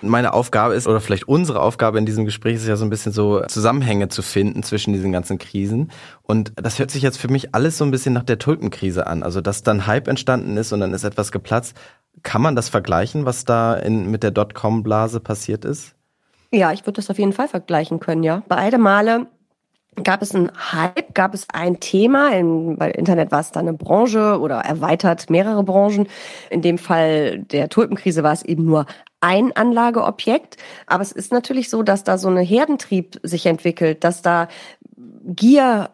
Meine 0.00 0.32
Aufgabe 0.32 0.72
ist, 0.72 0.86
oder 0.86 1.02
vielleicht 1.02 1.28
unsere 1.28 1.60
Aufgabe 1.60 1.98
in 1.98 2.06
diesem 2.06 2.24
Gespräch 2.24 2.54
ist 2.54 2.66
ja 2.66 2.76
so 2.76 2.86
ein 2.86 2.90
bisschen 2.90 3.12
so 3.12 3.42
Zusammenhänge 3.42 4.08
zu 4.08 4.22
finden 4.22 4.62
zwischen 4.62 4.94
diesen 4.94 5.12
ganzen 5.12 5.36
Krisen. 5.36 5.90
Und 6.22 6.54
das 6.56 6.78
hört 6.78 6.90
sich 6.90 7.02
jetzt 7.02 7.18
für 7.18 7.28
mich 7.28 7.54
alles 7.54 7.76
so 7.76 7.84
ein 7.84 7.90
bisschen 7.90 8.14
nach 8.14 8.24
der 8.24 8.38
Tulpenkrise 8.38 9.06
an. 9.06 9.22
Also, 9.22 9.42
dass 9.42 9.62
dann 9.62 9.86
Hype 9.86 10.08
entstanden 10.08 10.56
ist 10.56 10.72
und 10.72 10.80
dann 10.80 10.94
ist 10.94 11.04
etwas 11.04 11.30
geplatzt. 11.30 11.76
Kann 12.22 12.42
man 12.42 12.56
das 12.56 12.68
vergleichen, 12.68 13.24
was 13.24 13.44
da 13.44 13.74
in, 13.74 14.10
mit 14.10 14.22
der 14.22 14.30
Dotcom-Blase 14.30 15.20
passiert 15.20 15.64
ist? 15.64 15.94
Ja, 16.52 16.72
ich 16.72 16.82
würde 16.82 16.96
das 16.96 17.10
auf 17.10 17.18
jeden 17.18 17.32
Fall 17.32 17.48
vergleichen 17.48 18.00
können, 18.00 18.22
ja. 18.22 18.42
Beide 18.48 18.78
Male 18.78 19.26
gab 20.02 20.22
es 20.22 20.34
einen 20.34 20.50
Hype, 20.72 21.14
gab 21.14 21.34
es 21.34 21.46
ein 21.52 21.80
Thema, 21.80 22.32
in, 22.32 22.76
bei 22.76 22.90
Internet 22.90 23.32
war 23.32 23.40
es 23.40 23.52
dann 23.52 23.68
eine 23.68 23.76
Branche 23.76 24.38
oder 24.40 24.60
erweitert 24.60 25.30
mehrere 25.30 25.62
Branchen. 25.62 26.08
In 26.48 26.62
dem 26.62 26.78
Fall 26.78 27.40
der 27.40 27.68
Tulpenkrise 27.68 28.22
war 28.22 28.32
es 28.32 28.42
eben 28.42 28.64
nur 28.64 28.86
ein 29.20 29.54
Anlageobjekt. 29.54 30.56
Aber 30.86 31.02
es 31.02 31.12
ist 31.12 31.32
natürlich 31.32 31.70
so, 31.70 31.82
dass 31.82 32.04
da 32.04 32.18
so 32.18 32.28
eine 32.28 32.40
Herdentrieb 32.40 33.20
sich 33.22 33.46
entwickelt, 33.46 34.04
dass 34.04 34.22
da 34.22 34.48
Gier 35.24 35.90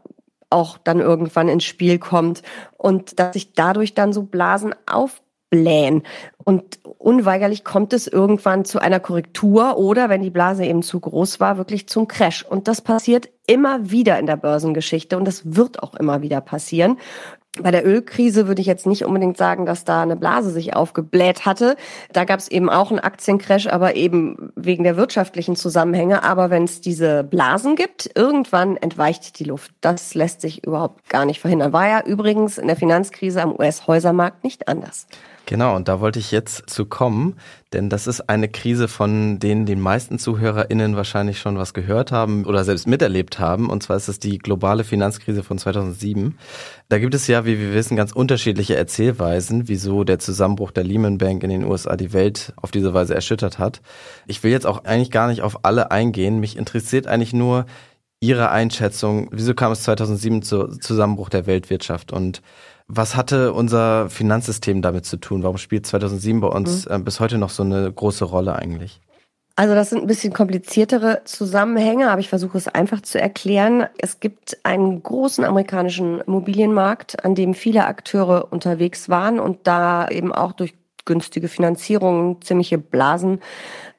auch 0.48 0.78
dann 0.78 1.00
irgendwann 1.00 1.48
ins 1.48 1.64
Spiel 1.64 1.98
kommt 1.98 2.42
und 2.78 3.18
dass 3.18 3.32
sich 3.32 3.52
dadurch 3.54 3.94
dann 3.94 4.12
so 4.12 4.22
Blasen 4.22 4.74
auf 4.86 5.20
blähen. 5.50 6.02
Und 6.44 6.80
unweigerlich 6.98 7.64
kommt 7.64 7.92
es 7.92 8.06
irgendwann 8.06 8.64
zu 8.64 8.78
einer 8.78 9.00
Korrektur 9.00 9.76
oder, 9.78 10.08
wenn 10.08 10.22
die 10.22 10.30
Blase 10.30 10.64
eben 10.64 10.82
zu 10.82 11.00
groß 11.00 11.40
war, 11.40 11.56
wirklich 11.56 11.88
zum 11.88 12.08
Crash. 12.08 12.44
Und 12.44 12.68
das 12.68 12.80
passiert 12.80 13.28
immer 13.46 13.90
wieder 13.90 14.18
in 14.18 14.26
der 14.26 14.36
Börsengeschichte 14.36 15.16
und 15.16 15.24
das 15.24 15.56
wird 15.56 15.82
auch 15.82 15.94
immer 15.94 16.22
wieder 16.22 16.40
passieren. 16.40 16.98
Bei 17.58 17.70
der 17.70 17.86
Ölkrise 17.86 18.48
würde 18.48 18.60
ich 18.60 18.66
jetzt 18.66 18.86
nicht 18.86 19.06
unbedingt 19.06 19.38
sagen, 19.38 19.64
dass 19.64 19.84
da 19.84 20.02
eine 20.02 20.16
Blase 20.16 20.50
sich 20.50 20.76
aufgebläht 20.76 21.46
hatte. 21.46 21.76
Da 22.12 22.24
gab 22.24 22.38
es 22.38 22.48
eben 22.48 22.68
auch 22.68 22.90
einen 22.90 23.00
Aktiencrash, 23.00 23.66
aber 23.68 23.96
eben 23.96 24.52
wegen 24.56 24.84
der 24.84 24.98
wirtschaftlichen 24.98 25.56
Zusammenhänge. 25.56 26.22
Aber 26.22 26.50
wenn 26.50 26.64
es 26.64 26.82
diese 26.82 27.24
Blasen 27.24 27.74
gibt, 27.74 28.10
irgendwann 28.14 28.76
entweicht 28.76 29.38
die 29.38 29.44
Luft. 29.44 29.72
Das 29.80 30.14
lässt 30.14 30.42
sich 30.42 30.66
überhaupt 30.66 31.08
gar 31.08 31.24
nicht 31.24 31.40
verhindern. 31.40 31.72
War 31.72 31.88
ja 31.88 32.02
übrigens 32.04 32.58
in 32.58 32.66
der 32.66 32.76
Finanzkrise 32.76 33.40
am 33.40 33.52
US-Häusermarkt 33.58 34.44
nicht 34.44 34.68
anders. 34.68 35.06
Genau, 35.48 35.76
und 35.76 35.86
da 35.86 36.00
wollte 36.00 36.18
ich 36.18 36.32
jetzt 36.32 36.68
zu 36.68 36.86
kommen, 36.86 37.36
denn 37.72 37.88
das 37.88 38.08
ist 38.08 38.28
eine 38.28 38.48
Krise, 38.48 38.88
von 38.88 39.38
denen 39.38 39.64
die 39.64 39.76
meisten 39.76 40.18
ZuhörerInnen 40.18 40.96
wahrscheinlich 40.96 41.38
schon 41.38 41.56
was 41.56 41.72
gehört 41.72 42.10
haben 42.10 42.44
oder 42.44 42.64
selbst 42.64 42.88
miterlebt 42.88 43.38
haben. 43.38 43.70
Und 43.70 43.84
zwar 43.84 43.96
ist 43.96 44.08
es 44.08 44.18
die 44.18 44.38
globale 44.38 44.82
Finanzkrise 44.82 45.44
von 45.44 45.56
2007. 45.56 46.36
Da 46.88 46.98
gibt 46.98 47.14
es 47.14 47.28
ja, 47.28 47.44
wie 47.46 47.60
wir 47.60 47.74
wissen, 47.74 47.96
ganz 47.96 48.10
unterschiedliche 48.10 48.74
Erzählweisen, 48.74 49.68
wieso 49.68 50.02
der 50.02 50.18
Zusammenbruch 50.18 50.72
der 50.72 50.82
Lehman 50.82 51.18
Bank 51.18 51.44
in 51.44 51.50
den 51.50 51.64
USA 51.64 51.96
die 51.96 52.12
Welt 52.12 52.52
auf 52.56 52.72
diese 52.72 52.92
Weise 52.92 53.14
erschüttert 53.14 53.60
hat. 53.60 53.82
Ich 54.26 54.42
will 54.42 54.50
jetzt 54.50 54.66
auch 54.66 54.84
eigentlich 54.84 55.12
gar 55.12 55.28
nicht 55.28 55.42
auf 55.42 55.64
alle 55.64 55.92
eingehen. 55.92 56.40
Mich 56.40 56.56
interessiert 56.56 57.06
eigentlich 57.06 57.32
nur, 57.32 57.66
Ihre 58.18 58.50
Einschätzung, 58.50 59.28
wieso 59.30 59.52
kam 59.52 59.72
es 59.72 59.82
2007 59.82 60.40
zu 60.40 60.68
Zusammenbruch 60.78 61.28
der 61.28 61.46
Weltwirtschaft 61.46 62.12
und 62.12 62.40
was 62.88 63.16
hatte 63.16 63.52
unser 63.52 64.08
Finanzsystem 64.08 64.82
damit 64.82 65.06
zu 65.06 65.16
tun? 65.16 65.42
Warum 65.42 65.58
spielt 65.58 65.86
2007 65.86 66.40
bei 66.40 66.48
uns 66.48 66.86
mhm. 66.86 66.94
äh, 66.94 66.98
bis 67.00 67.20
heute 67.20 67.38
noch 67.38 67.50
so 67.50 67.62
eine 67.62 67.90
große 67.92 68.24
Rolle 68.24 68.54
eigentlich? 68.54 69.00
Also 69.58 69.74
das 69.74 69.88
sind 69.88 70.02
ein 70.02 70.06
bisschen 70.06 70.34
kompliziertere 70.34 71.22
Zusammenhänge, 71.24 72.10
aber 72.10 72.20
ich 72.20 72.28
versuche 72.28 72.58
es 72.58 72.68
einfach 72.68 73.00
zu 73.00 73.18
erklären. 73.18 73.86
Es 73.96 74.20
gibt 74.20 74.58
einen 74.64 75.02
großen 75.02 75.44
amerikanischen 75.44 76.20
Immobilienmarkt, 76.20 77.24
an 77.24 77.34
dem 77.34 77.54
viele 77.54 77.86
Akteure 77.86 78.52
unterwegs 78.52 79.08
waren 79.08 79.40
und 79.40 79.66
da 79.66 80.08
eben 80.08 80.30
auch 80.30 80.52
durch 80.52 80.74
günstige 81.06 81.48
Finanzierung 81.48 82.42
ziemliche 82.42 82.76
Blasen 82.76 83.40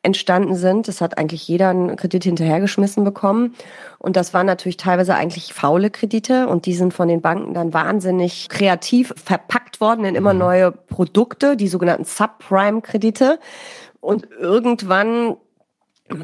entstanden 0.07 0.55
sind. 0.55 0.87
Es 0.87 1.01
hat 1.01 1.17
eigentlich 1.17 1.47
jeder 1.47 1.69
einen 1.69 1.97
Kredit 1.97 2.23
hinterhergeschmissen 2.23 3.03
bekommen. 3.03 3.53
Und 3.99 4.15
das 4.15 4.33
waren 4.33 4.47
natürlich 4.47 4.77
teilweise 4.77 5.13
eigentlich 5.13 5.53
faule 5.53 5.91
Kredite 5.91 6.47
und 6.47 6.65
die 6.65 6.73
sind 6.73 6.93
von 6.93 7.07
den 7.07 7.21
Banken 7.21 7.53
dann 7.53 7.73
wahnsinnig 7.73 8.47
kreativ 8.49 9.13
verpackt 9.23 9.81
worden 9.81 10.05
in 10.05 10.15
immer 10.15 10.33
mhm. 10.33 10.39
neue 10.39 10.71
Produkte, 10.71 11.57
die 11.57 11.67
sogenannten 11.67 12.05
Subprime-Kredite. 12.05 13.39
Und 13.99 14.27
irgendwann 14.39 15.35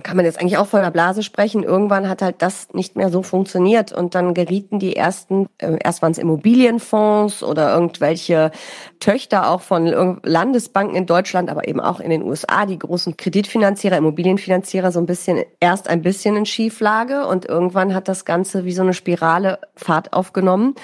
kann 0.04 0.16
man 0.16 0.26
jetzt 0.26 0.40
eigentlich 0.40 0.58
auch 0.58 0.68
von 0.68 0.82
der 0.82 0.92
Blase 0.92 1.24
sprechen. 1.24 1.64
Irgendwann 1.64 2.08
hat 2.08 2.22
halt 2.22 2.42
das 2.42 2.74
nicht 2.74 2.96
mehr 2.96 3.10
so 3.10 3.22
funktioniert 3.22 3.92
und 3.92 4.16
dann 4.16 4.34
gerieten 4.34 4.80
die 4.80 4.96
ersten, 4.96 5.48
äh, 5.58 5.78
erst 5.84 6.02
waren 6.02 6.14
es 6.14 6.18
Immobilienfonds 6.18 7.44
oder 7.44 7.74
irgendwelche 7.74 8.52
Töchter 9.00 9.50
auch 9.50 9.62
von 9.62 10.20
Landesbanken 10.24 10.96
in 10.96 11.06
Deutschland, 11.06 11.50
aber 11.50 11.68
eben 11.68 11.80
auch 11.80 12.00
in 12.00 12.10
den 12.10 12.24
USA, 12.24 12.66
die 12.66 12.80
großen 12.80 13.18
Kreditfinanzierer, 13.18 13.98
Immobilienfinanzierer 13.98 14.92
so 14.92 15.00
ein 15.00 15.06
bisschen, 15.06 15.44
erst 15.60 15.90
ein 15.90 16.02
bisschen 16.02 16.38
in 16.38 16.46
Schieflage 16.46 17.28
und 17.28 17.46
irgendwann 17.46 17.94
hat 17.94 18.08
das 18.08 18.26
Ganze 18.26 18.66
wie 18.66 18.74
so 18.74 18.84
eine 18.84 18.94
Spirale 18.94 19.60
Fahrt 19.76 20.14
aufgenommen 20.14 20.76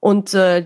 und 0.00 0.34
äh, 0.34 0.64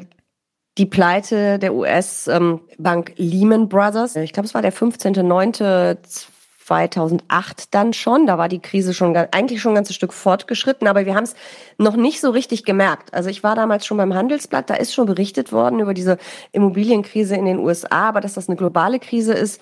die 0.78 0.86
Pleite 0.86 1.58
der 1.58 1.74
US-Bank 1.74 3.10
ähm, 3.10 3.14
Lehman 3.16 3.68
Brothers, 3.68 4.16
ich 4.16 4.32
glaube, 4.32 4.46
es 4.46 4.54
war 4.54 4.62
der 4.62 4.72
15.09. 4.72 6.26
2008 6.66 7.74
dann 7.74 7.92
schon. 7.92 8.26
Da 8.26 8.38
war 8.38 8.48
die 8.48 8.60
Krise 8.60 8.94
schon 8.94 9.16
eigentlich 9.16 9.60
schon 9.60 9.72
ein 9.72 9.76
ganzes 9.76 9.96
Stück 9.96 10.12
fortgeschritten, 10.12 10.88
aber 10.88 11.04
wir 11.06 11.14
haben 11.14 11.24
es 11.24 11.34
noch 11.78 11.96
nicht 11.96 12.20
so 12.20 12.30
richtig 12.30 12.64
gemerkt. 12.64 13.12
Also 13.12 13.28
ich 13.28 13.42
war 13.42 13.54
damals 13.54 13.86
schon 13.86 13.98
beim 13.98 14.14
Handelsblatt, 14.14 14.70
da 14.70 14.74
ist 14.74 14.94
schon 14.94 15.06
berichtet 15.06 15.52
worden 15.52 15.80
über 15.80 15.94
diese 15.94 16.18
Immobilienkrise 16.52 17.36
in 17.36 17.44
den 17.44 17.58
USA, 17.58 18.08
aber 18.08 18.20
dass 18.20 18.34
das 18.34 18.48
eine 18.48 18.56
globale 18.56 18.98
Krise 18.98 19.34
ist 19.34 19.60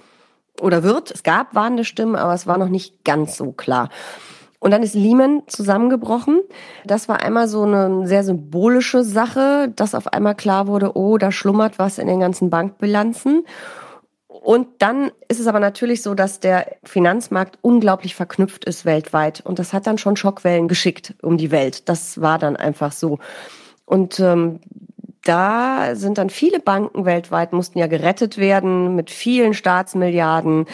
oder 0.61 0.83
wird, 0.83 1.11
es 1.11 1.23
gab 1.23 1.55
warnende 1.55 1.85
Stimmen, 1.85 2.15
aber 2.15 2.35
es 2.35 2.47
war 2.47 2.59
noch 2.59 2.69
nicht 2.69 3.05
ganz 3.05 3.37
so 3.37 3.53
klar. 3.53 3.89
Und 4.61 4.71
dann 4.71 4.85
ist 4.85 4.95
Lehman 4.95 5.43
zusammengebrochen. 5.49 6.41
Das 6.85 7.09
war 7.09 7.21
einmal 7.21 7.49
so 7.49 7.63
eine 7.63 8.07
sehr 8.07 8.23
symbolische 8.23 9.03
Sache, 9.03 9.73
dass 9.75 9.97
auf 9.97 10.13
einmal 10.13 10.37
klar 10.37 10.69
wurde, 10.69 10.97
oh, 10.97 11.19
da 11.19 11.33
schlummert 11.33 11.81
was 11.81 11.99
in 11.99 12.07
den 12.07 12.21
ganzen 12.21 12.49
Bankbilanzen. 12.49 13.45
Und 14.41 14.67
dann 14.79 15.11
ist 15.29 15.41
es 15.41 15.47
aber 15.47 15.61
natürlich 15.61 16.03
so, 16.03 16.15
dass 16.15 16.41
der 16.41 16.77
Finanzmarkt 16.85 17.59
unglaublich 17.61 18.15
verknüpft 18.15 18.65
ist 18.65 18.87
weltweit. 18.87 19.43
Und 19.45 19.59
das 19.59 19.75
hat 19.75 19.87
dann 19.87 19.99
schon 19.99 20.17
Schockwellen 20.17 20.69
geschickt 20.69 21.15
um 21.21 21.37
die 21.37 21.51
Welt. 21.51 21.89
Das 21.89 22.21
war 22.21 22.39
dann 22.39 22.57
einfach 22.57 22.93
so. 22.93 23.19
Und 23.85 24.19
ähm, 24.21 24.61
da 25.23 25.95
sind 25.95 26.17
dann 26.17 26.31
viele 26.31 26.61
Banken 26.61 27.05
weltweit, 27.05 27.53
mussten 27.53 27.79
ja 27.79 27.89
gerettet 27.89 28.39
werden 28.39 28.97
mit 28.97 29.11
vielen 29.11 29.53
Staatsmilliarden. 29.53 30.65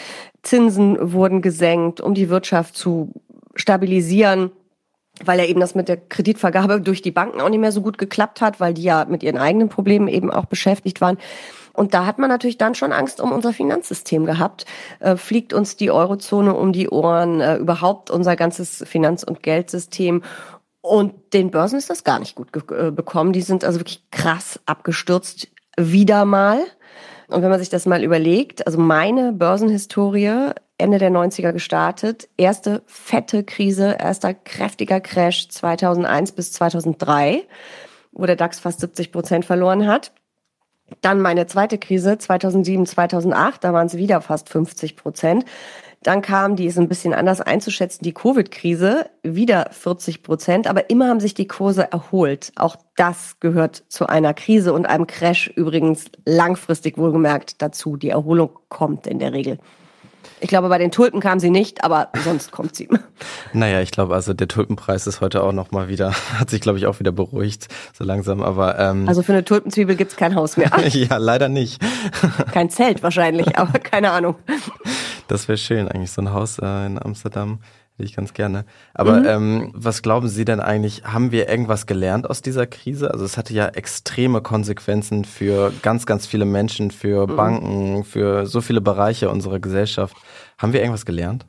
Zinsen 0.41 1.11
wurden 1.11 1.41
gesenkt, 1.41 1.99
um 1.99 2.13
die 2.13 2.29
Wirtschaft 2.29 2.77
zu 2.77 3.11
stabilisieren 3.55 4.51
weil 5.23 5.39
ja 5.39 5.45
eben 5.45 5.59
das 5.59 5.75
mit 5.75 5.89
der 5.89 5.97
Kreditvergabe 5.97 6.81
durch 6.81 7.01
die 7.01 7.11
Banken 7.11 7.41
auch 7.41 7.49
nicht 7.49 7.59
mehr 7.59 7.71
so 7.71 7.81
gut 7.81 7.97
geklappt 7.97 8.41
hat, 8.41 8.59
weil 8.59 8.73
die 8.73 8.83
ja 8.83 9.05
mit 9.05 9.23
ihren 9.23 9.37
eigenen 9.37 9.69
Problemen 9.69 10.07
eben 10.07 10.31
auch 10.31 10.45
beschäftigt 10.45 11.01
waren. 11.01 11.17
Und 11.73 11.93
da 11.93 12.05
hat 12.05 12.19
man 12.19 12.29
natürlich 12.29 12.57
dann 12.57 12.75
schon 12.75 12.91
Angst 12.91 13.21
um 13.21 13.31
unser 13.31 13.53
Finanzsystem 13.53 14.25
gehabt. 14.25 14.65
Äh, 14.99 15.15
fliegt 15.15 15.53
uns 15.53 15.77
die 15.77 15.91
Eurozone 15.91 16.53
um 16.53 16.73
die 16.73 16.89
Ohren, 16.89 17.41
äh, 17.41 17.57
überhaupt 17.57 18.09
unser 18.09 18.35
ganzes 18.35 18.83
Finanz- 18.87 19.23
und 19.23 19.43
Geldsystem. 19.43 20.23
Und 20.81 21.33
den 21.33 21.51
Börsen 21.51 21.77
ist 21.77 21.89
das 21.89 22.03
gar 22.03 22.19
nicht 22.19 22.35
gut 22.35 22.49
äh, 22.71 22.91
bekommen. 22.91 23.33
Die 23.33 23.41
sind 23.41 23.63
also 23.63 23.79
wirklich 23.79 24.03
krass 24.11 24.59
abgestürzt. 24.65 25.47
Wieder 25.77 26.25
mal. 26.25 26.59
Und 27.27 27.41
wenn 27.43 27.49
man 27.49 27.59
sich 27.59 27.69
das 27.69 27.85
mal 27.85 28.03
überlegt, 28.03 28.65
also 28.65 28.79
meine 28.79 29.33
Börsenhistorie 29.33 30.51
Ende 30.79 30.97
der 30.97 31.11
90er 31.11 31.51
gestartet, 31.51 32.29
erste 32.37 32.81
fette 32.85 33.43
Krise, 33.43 33.97
erster 33.99 34.33
kräftiger 34.33 35.01
Crash 35.01 35.49
2001 35.49 36.31
bis 36.31 36.53
2003, 36.53 37.43
wo 38.13 38.25
der 38.25 38.37
DAX 38.37 38.59
fast 38.59 38.79
70 38.79 39.11
Prozent 39.11 39.45
verloren 39.45 39.87
hat. 39.87 40.13
Dann 41.01 41.21
meine 41.21 41.47
zweite 41.47 41.77
Krise 41.77 42.17
2007, 42.17 42.85
2008, 42.85 43.63
da 43.63 43.73
waren 43.73 43.87
es 43.87 43.97
wieder 43.97 44.21
fast 44.21 44.49
50 44.49 44.95
Prozent. 44.95 45.45
Dann 46.01 46.21
kam, 46.21 46.55
die 46.55 46.65
ist 46.65 46.79
ein 46.79 46.87
bisschen 46.87 47.13
anders 47.13 47.41
einzuschätzen, 47.41 48.03
die 48.03 48.13
Covid-Krise, 48.13 49.09
wieder 49.21 49.69
40 49.71 50.23
Prozent, 50.23 50.67
aber 50.67 50.89
immer 50.89 51.09
haben 51.09 51.19
sich 51.19 51.33
die 51.33 51.47
Kurse 51.47 51.91
erholt. 51.91 52.53
Auch 52.55 52.77
das 52.95 53.39
gehört 53.41 53.83
zu 53.89 54.07
einer 54.07 54.33
Krise 54.33 54.71
und 54.71 54.85
einem 54.85 55.07
Crash 55.07 55.47
übrigens 55.47 56.05
langfristig 56.25 56.97
wohlgemerkt 56.97 57.61
dazu. 57.61 57.97
Die 57.97 58.09
Erholung 58.09 58.51
kommt 58.69 59.07
in 59.07 59.19
der 59.19 59.33
Regel. 59.33 59.57
Ich 60.41 60.47
glaube, 60.47 60.69
bei 60.69 60.77
den 60.77 60.91
Tulpen 60.91 61.19
kam 61.19 61.39
sie 61.39 61.49
nicht, 61.49 61.83
aber 61.83 62.09
sonst 62.23 62.51
kommt 62.51 62.75
sie. 62.75 62.89
Naja, 63.51 63.81
ich 63.81 63.91
glaube, 63.91 64.13
also 64.13 64.33
der 64.33 64.47
Tulpenpreis 64.47 65.07
ist 65.07 65.21
heute 65.21 65.43
auch 65.43 65.51
nochmal 65.51 65.89
wieder, 65.89 66.13
hat 66.39 66.49
sich, 66.49 66.61
glaube 66.61 66.77
ich, 66.77 66.85
auch 66.85 66.99
wieder 66.99 67.11
beruhigt, 67.11 67.67
so 67.97 68.03
langsam. 68.03 68.41
Aber 68.41 68.77
ähm, 68.79 69.07
Also 69.09 69.23
für 69.23 69.33
eine 69.33 69.43
Tulpenzwiebel 69.43 69.95
gibt's 69.95 70.15
kein 70.15 70.35
Haus 70.35 70.55
mehr. 70.55 70.71
ja, 70.87 71.17
leider 71.17 71.49
nicht. 71.49 71.81
kein 72.53 72.69
Zelt 72.69 73.03
wahrscheinlich, 73.03 73.57
aber 73.57 73.79
keine 73.79 74.11
Ahnung. 74.11 74.35
Das 75.27 75.47
wäre 75.47 75.57
schön, 75.57 75.87
eigentlich, 75.87 76.11
so 76.11 76.21
ein 76.21 76.31
Haus 76.31 76.59
äh, 76.59 76.85
in 76.85 77.03
Amsterdam. 77.03 77.59
Ich 77.99 78.15
ganz 78.15 78.33
gerne. 78.33 78.65
Aber 78.93 79.19
mhm. 79.19 79.25
ähm, 79.27 79.71
was 79.73 80.01
glauben 80.01 80.27
Sie 80.29 80.45
denn 80.45 80.59
eigentlich, 80.59 81.03
haben 81.03 81.31
wir 81.31 81.49
irgendwas 81.49 81.85
gelernt 81.85 82.29
aus 82.29 82.41
dieser 82.41 82.65
Krise? 82.65 83.11
Also 83.11 83.25
es 83.25 83.37
hatte 83.37 83.53
ja 83.53 83.67
extreme 83.67 84.41
Konsequenzen 84.41 85.25
für 85.25 85.73
ganz, 85.81 86.05
ganz 86.05 86.25
viele 86.25 86.45
Menschen, 86.45 86.91
für 86.91 87.27
mhm. 87.27 87.35
Banken, 87.35 88.03
für 88.03 88.45
so 88.45 88.61
viele 88.61 88.81
Bereiche 88.81 89.29
unserer 89.29 89.59
Gesellschaft. 89.59 90.15
Haben 90.57 90.73
wir 90.73 90.79
irgendwas 90.81 91.05
gelernt? 91.05 91.45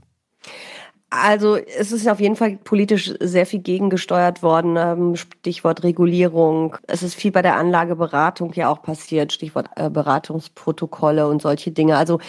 Also 1.10 1.56
es 1.56 1.90
ist 1.90 2.08
auf 2.08 2.20
jeden 2.20 2.36
Fall 2.36 2.56
politisch 2.62 3.12
sehr 3.18 3.44
viel 3.44 3.60
gegengesteuert 3.60 4.44
worden. 4.44 4.76
Ähm, 4.76 5.16
Stichwort 5.16 5.82
Regulierung. 5.82 6.76
Es 6.86 7.02
ist 7.02 7.16
viel 7.16 7.32
bei 7.32 7.42
der 7.42 7.56
Anlageberatung 7.56 8.52
ja 8.52 8.68
auch 8.68 8.80
passiert. 8.80 9.32
Stichwort 9.32 9.68
äh, 9.74 9.90
Beratungsprotokolle 9.90 11.26
und 11.26 11.42
solche 11.42 11.72
Dinge. 11.72 11.96
Also 11.96 12.20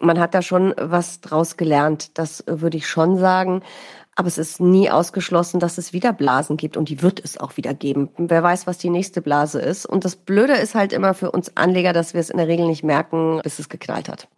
man 0.00 0.20
hat 0.20 0.34
da 0.34 0.42
schon 0.42 0.72
was 0.80 1.20
draus 1.20 1.56
gelernt. 1.56 2.16
Das 2.16 2.44
würde 2.46 2.76
ich 2.76 2.86
schon 2.86 3.18
sagen. 3.18 3.62
Aber 4.14 4.28
es 4.28 4.38
ist 4.38 4.60
nie 4.60 4.88
ausgeschlossen, 4.88 5.58
dass 5.58 5.76
es 5.76 5.92
wieder 5.92 6.12
Blasen 6.12 6.56
gibt 6.56 6.76
und 6.76 6.88
die 6.88 7.02
wird 7.02 7.20
es 7.24 7.38
auch 7.38 7.56
wieder 7.56 7.74
geben. 7.74 8.08
Wer 8.18 8.42
weiß, 8.42 8.68
was 8.68 8.78
die 8.78 8.90
nächste 8.90 9.20
Blase 9.20 9.60
ist. 9.60 9.84
Und 9.84 10.04
das 10.04 10.14
Blöde 10.14 10.54
ist 10.54 10.76
halt 10.76 10.92
immer 10.92 11.14
für 11.14 11.32
uns 11.32 11.56
Anleger, 11.56 11.92
dass 11.92 12.14
wir 12.14 12.20
es 12.20 12.30
in 12.30 12.38
der 12.38 12.48
Regel 12.48 12.66
nicht 12.66 12.84
merken, 12.84 13.40
bis 13.42 13.58
es 13.58 13.68
geknallt 13.68 14.08
hat. 14.08 14.28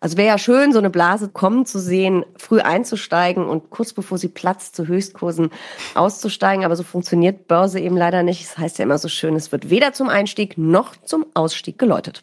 Also 0.00 0.16
wäre 0.16 0.28
ja 0.28 0.38
schön, 0.38 0.72
so 0.72 0.78
eine 0.78 0.90
Blase 0.90 1.28
kommen 1.28 1.66
zu 1.66 1.80
sehen, 1.80 2.24
früh 2.36 2.60
einzusteigen 2.60 3.46
und 3.46 3.70
kurz 3.70 3.92
bevor 3.92 4.16
sie 4.16 4.28
platzt, 4.28 4.76
zu 4.76 4.86
Höchstkursen 4.86 5.50
auszusteigen. 5.94 6.64
Aber 6.64 6.76
so 6.76 6.84
funktioniert 6.84 7.48
Börse 7.48 7.80
eben 7.80 7.96
leider 7.96 8.22
nicht. 8.22 8.44
Das 8.44 8.58
heißt 8.58 8.78
ja 8.78 8.84
immer 8.84 8.98
so 8.98 9.08
schön, 9.08 9.34
es 9.34 9.50
wird 9.50 9.70
weder 9.70 9.92
zum 9.92 10.08
Einstieg 10.08 10.56
noch 10.56 10.94
zum 11.04 11.26
Ausstieg 11.34 11.78
geläutet. 11.78 12.22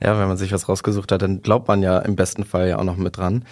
Ja, 0.00 0.18
wenn 0.18 0.28
man 0.28 0.36
sich 0.36 0.52
was 0.52 0.68
rausgesucht 0.68 1.12
hat, 1.12 1.22
dann 1.22 1.42
glaubt 1.42 1.68
man 1.68 1.82
ja 1.82 1.98
im 1.98 2.16
besten 2.16 2.44
Fall 2.44 2.68
ja 2.68 2.78
auch 2.78 2.84
noch 2.84 2.96
mit 2.96 3.16
dran 3.16 3.44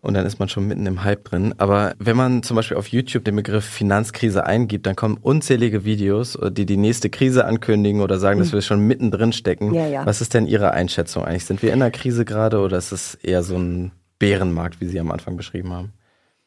und 0.00 0.14
dann 0.14 0.26
ist 0.26 0.38
man 0.38 0.48
schon 0.48 0.66
mitten 0.66 0.86
im 0.86 1.02
Hype 1.04 1.24
drin. 1.24 1.54
Aber 1.58 1.94
wenn 1.98 2.16
man 2.16 2.42
zum 2.42 2.56
Beispiel 2.56 2.76
auf 2.76 2.88
YouTube 2.88 3.24
den 3.24 3.36
Begriff 3.36 3.64
Finanzkrise 3.64 4.46
eingibt, 4.46 4.86
dann 4.86 4.96
kommen 4.96 5.18
unzählige 5.20 5.84
Videos, 5.84 6.38
die 6.50 6.66
die 6.66 6.76
nächste 6.76 7.10
Krise 7.10 7.44
ankündigen 7.44 8.00
oder 8.00 8.18
sagen, 8.18 8.38
dass 8.38 8.48
hm. 8.48 8.54
wir 8.54 8.62
schon 8.62 8.86
mittendrin 8.86 9.32
stecken. 9.32 9.74
Ja, 9.74 9.86
ja. 9.86 10.06
Was 10.06 10.20
ist 10.20 10.34
denn 10.34 10.46
Ihre 10.46 10.72
Einschätzung 10.72 11.24
eigentlich? 11.24 11.44
Sind 11.44 11.62
wir 11.62 11.72
in 11.72 11.82
einer 11.82 11.90
Krise 11.90 12.24
gerade 12.24 12.60
oder 12.60 12.78
ist 12.78 12.92
es 12.92 13.14
eher 13.16 13.42
so 13.42 13.56
ein 13.56 13.92
Bärenmarkt, 14.18 14.80
wie 14.80 14.86
Sie 14.86 15.00
am 15.00 15.10
Anfang 15.10 15.36
beschrieben 15.36 15.72
haben? 15.72 15.92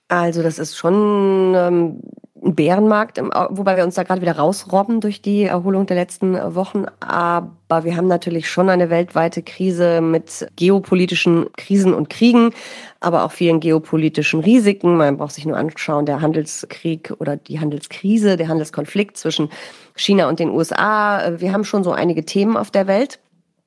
Also 0.07 0.43
das 0.43 0.59
ist 0.59 0.75
schon 0.75 1.53
ähm, 1.55 2.01
Bärenmarkt, 2.43 3.19
wobei 3.49 3.77
wir 3.77 3.83
uns 3.83 3.95
da 3.95 4.03
gerade 4.03 4.21
wieder 4.21 4.35
rausrobben 4.37 4.99
durch 4.99 5.21
die 5.21 5.43
Erholung 5.43 5.85
der 5.85 5.95
letzten 5.95 6.33
Wochen. 6.55 6.85
Aber 6.99 7.83
wir 7.83 7.95
haben 7.95 8.07
natürlich 8.07 8.49
schon 8.49 8.69
eine 8.69 8.89
weltweite 8.89 9.43
Krise 9.43 10.01
mit 10.01 10.47
geopolitischen 10.55 11.45
Krisen 11.55 11.93
und 11.93 12.09
Kriegen, 12.09 12.51
aber 12.99 13.25
auch 13.25 13.31
vielen 13.31 13.59
geopolitischen 13.59 14.39
Risiken. 14.39 14.97
Man 14.97 15.17
braucht 15.17 15.33
sich 15.33 15.45
nur 15.45 15.55
anschauen, 15.55 16.07
der 16.07 16.21
Handelskrieg 16.21 17.13
oder 17.19 17.37
die 17.37 17.59
Handelskrise, 17.59 18.37
der 18.37 18.47
Handelskonflikt 18.47 19.17
zwischen 19.17 19.49
China 19.95 20.27
und 20.27 20.39
den 20.39 20.49
USA. 20.49 21.39
Wir 21.39 21.53
haben 21.53 21.63
schon 21.63 21.83
so 21.83 21.91
einige 21.91 22.25
Themen 22.25 22.57
auf 22.57 22.71
der 22.71 22.87
Welt. 22.87 23.19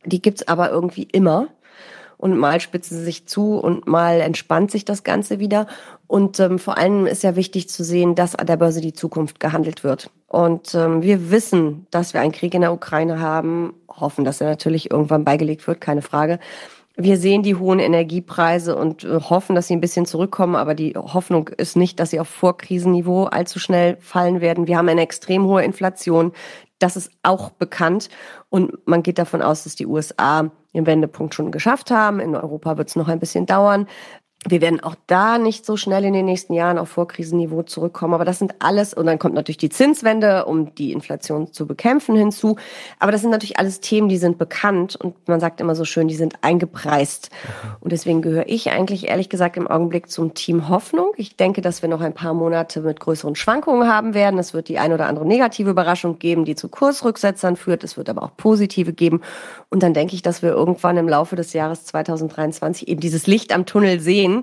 Die 0.04 0.20
gibt's 0.20 0.48
aber 0.48 0.70
irgendwie 0.70 1.08
immer. 1.12 1.46
Und 2.24 2.38
mal 2.38 2.58
spitzen 2.58 2.96
sie 2.96 3.04
sich 3.04 3.26
zu 3.26 3.58
und 3.58 3.86
mal 3.86 4.22
entspannt 4.22 4.70
sich 4.70 4.86
das 4.86 5.04
Ganze 5.04 5.40
wieder. 5.40 5.66
Und 6.06 6.40
ähm, 6.40 6.58
vor 6.58 6.78
allem 6.78 7.04
ist 7.06 7.22
ja 7.22 7.36
wichtig 7.36 7.68
zu 7.68 7.84
sehen, 7.84 8.14
dass 8.14 8.34
an 8.34 8.46
der 8.46 8.56
Börse 8.56 8.80
die 8.80 8.94
Zukunft 8.94 9.40
gehandelt 9.40 9.84
wird. 9.84 10.10
Und 10.26 10.74
ähm, 10.74 11.02
wir 11.02 11.30
wissen, 11.30 11.86
dass 11.90 12.14
wir 12.14 12.22
einen 12.22 12.32
Krieg 12.32 12.54
in 12.54 12.62
der 12.62 12.72
Ukraine 12.72 13.20
haben, 13.20 13.74
hoffen, 13.90 14.24
dass 14.24 14.40
er 14.40 14.48
natürlich 14.48 14.90
irgendwann 14.90 15.26
beigelegt 15.26 15.66
wird, 15.66 15.82
keine 15.82 16.00
Frage. 16.00 16.38
Wir 16.96 17.18
sehen 17.18 17.42
die 17.42 17.56
hohen 17.56 17.78
Energiepreise 17.78 18.74
und 18.74 19.04
äh, 19.04 19.20
hoffen, 19.20 19.54
dass 19.54 19.66
sie 19.66 19.74
ein 19.74 19.82
bisschen 19.82 20.06
zurückkommen, 20.06 20.56
aber 20.56 20.74
die 20.74 20.94
Hoffnung 20.94 21.48
ist 21.48 21.76
nicht, 21.76 22.00
dass 22.00 22.10
sie 22.10 22.20
auf 22.20 22.28
Vorkrisenniveau 22.28 23.24
allzu 23.24 23.58
schnell 23.58 23.98
fallen 24.00 24.40
werden. 24.40 24.66
Wir 24.66 24.78
haben 24.78 24.88
eine 24.88 25.02
extrem 25.02 25.44
hohe 25.44 25.62
Inflation. 25.62 26.32
Das 26.78 26.96
ist 26.96 27.12
auch 27.22 27.50
bekannt 27.50 28.08
und 28.48 28.86
man 28.86 29.02
geht 29.02 29.18
davon 29.18 29.42
aus, 29.42 29.64
dass 29.64 29.76
die 29.76 29.86
USA 29.86 30.50
den 30.74 30.86
Wendepunkt 30.86 31.34
schon 31.34 31.52
geschafft 31.52 31.90
haben. 31.90 32.20
In 32.20 32.34
Europa 32.34 32.76
wird 32.76 32.88
es 32.88 32.96
noch 32.96 33.08
ein 33.08 33.20
bisschen 33.20 33.46
dauern. 33.46 33.86
Wir 34.46 34.60
werden 34.60 34.80
auch 34.80 34.94
da 35.06 35.38
nicht 35.38 35.64
so 35.64 35.78
schnell 35.78 36.04
in 36.04 36.12
den 36.12 36.26
nächsten 36.26 36.52
Jahren 36.52 36.76
auf 36.76 36.90
Vorkrisenniveau 36.90 37.62
zurückkommen. 37.62 38.12
Aber 38.12 38.26
das 38.26 38.38
sind 38.38 38.54
alles, 38.58 38.92
und 38.92 39.06
dann 39.06 39.18
kommt 39.18 39.34
natürlich 39.34 39.56
die 39.56 39.70
Zinswende, 39.70 40.44
um 40.44 40.74
die 40.74 40.92
Inflation 40.92 41.52
zu 41.52 41.66
bekämpfen 41.66 42.14
hinzu. 42.14 42.56
Aber 42.98 43.10
das 43.10 43.22
sind 43.22 43.30
natürlich 43.30 43.58
alles 43.58 43.80
Themen, 43.80 44.08
die 44.10 44.18
sind 44.18 44.36
bekannt 44.36 44.96
und 44.96 45.28
man 45.28 45.40
sagt 45.40 45.60
immer 45.62 45.74
so 45.74 45.86
schön, 45.86 46.08
die 46.08 46.14
sind 46.14 46.34
eingepreist. 46.42 47.30
Und 47.80 47.92
deswegen 47.92 48.20
gehöre 48.20 48.46
ich 48.46 48.70
eigentlich 48.70 49.08
ehrlich 49.08 49.30
gesagt 49.30 49.56
im 49.56 49.66
Augenblick 49.66 50.10
zum 50.10 50.34
Team 50.34 50.68
Hoffnung. 50.68 51.12
Ich 51.16 51.36
denke, 51.36 51.62
dass 51.62 51.80
wir 51.80 51.88
noch 51.88 52.02
ein 52.02 52.12
paar 52.12 52.34
Monate 52.34 52.80
mit 52.80 53.00
größeren 53.00 53.36
Schwankungen 53.36 53.88
haben 53.88 54.12
werden. 54.12 54.38
Es 54.38 54.52
wird 54.52 54.68
die 54.68 54.78
ein 54.78 54.92
oder 54.92 55.06
andere 55.06 55.26
negative 55.26 55.70
Überraschung 55.70 56.18
geben, 56.18 56.44
die 56.44 56.54
zu 56.54 56.68
Kursrücksetzern 56.68 57.56
führt. 57.56 57.82
Es 57.82 57.96
wird 57.96 58.10
aber 58.10 58.22
auch 58.22 58.36
positive 58.36 58.92
geben. 58.92 59.22
Und 59.70 59.82
dann 59.82 59.94
denke 59.94 60.14
ich, 60.14 60.22
dass 60.22 60.42
wir 60.42 60.50
irgendwann 60.50 60.98
im 60.98 61.08
Laufe 61.08 61.34
des 61.34 61.54
Jahres 61.54 61.86
2023 61.86 62.88
eben 62.88 63.00
dieses 63.00 63.26
Licht 63.26 63.54
am 63.54 63.64
Tunnel 63.64 64.00
sehen 64.00 64.33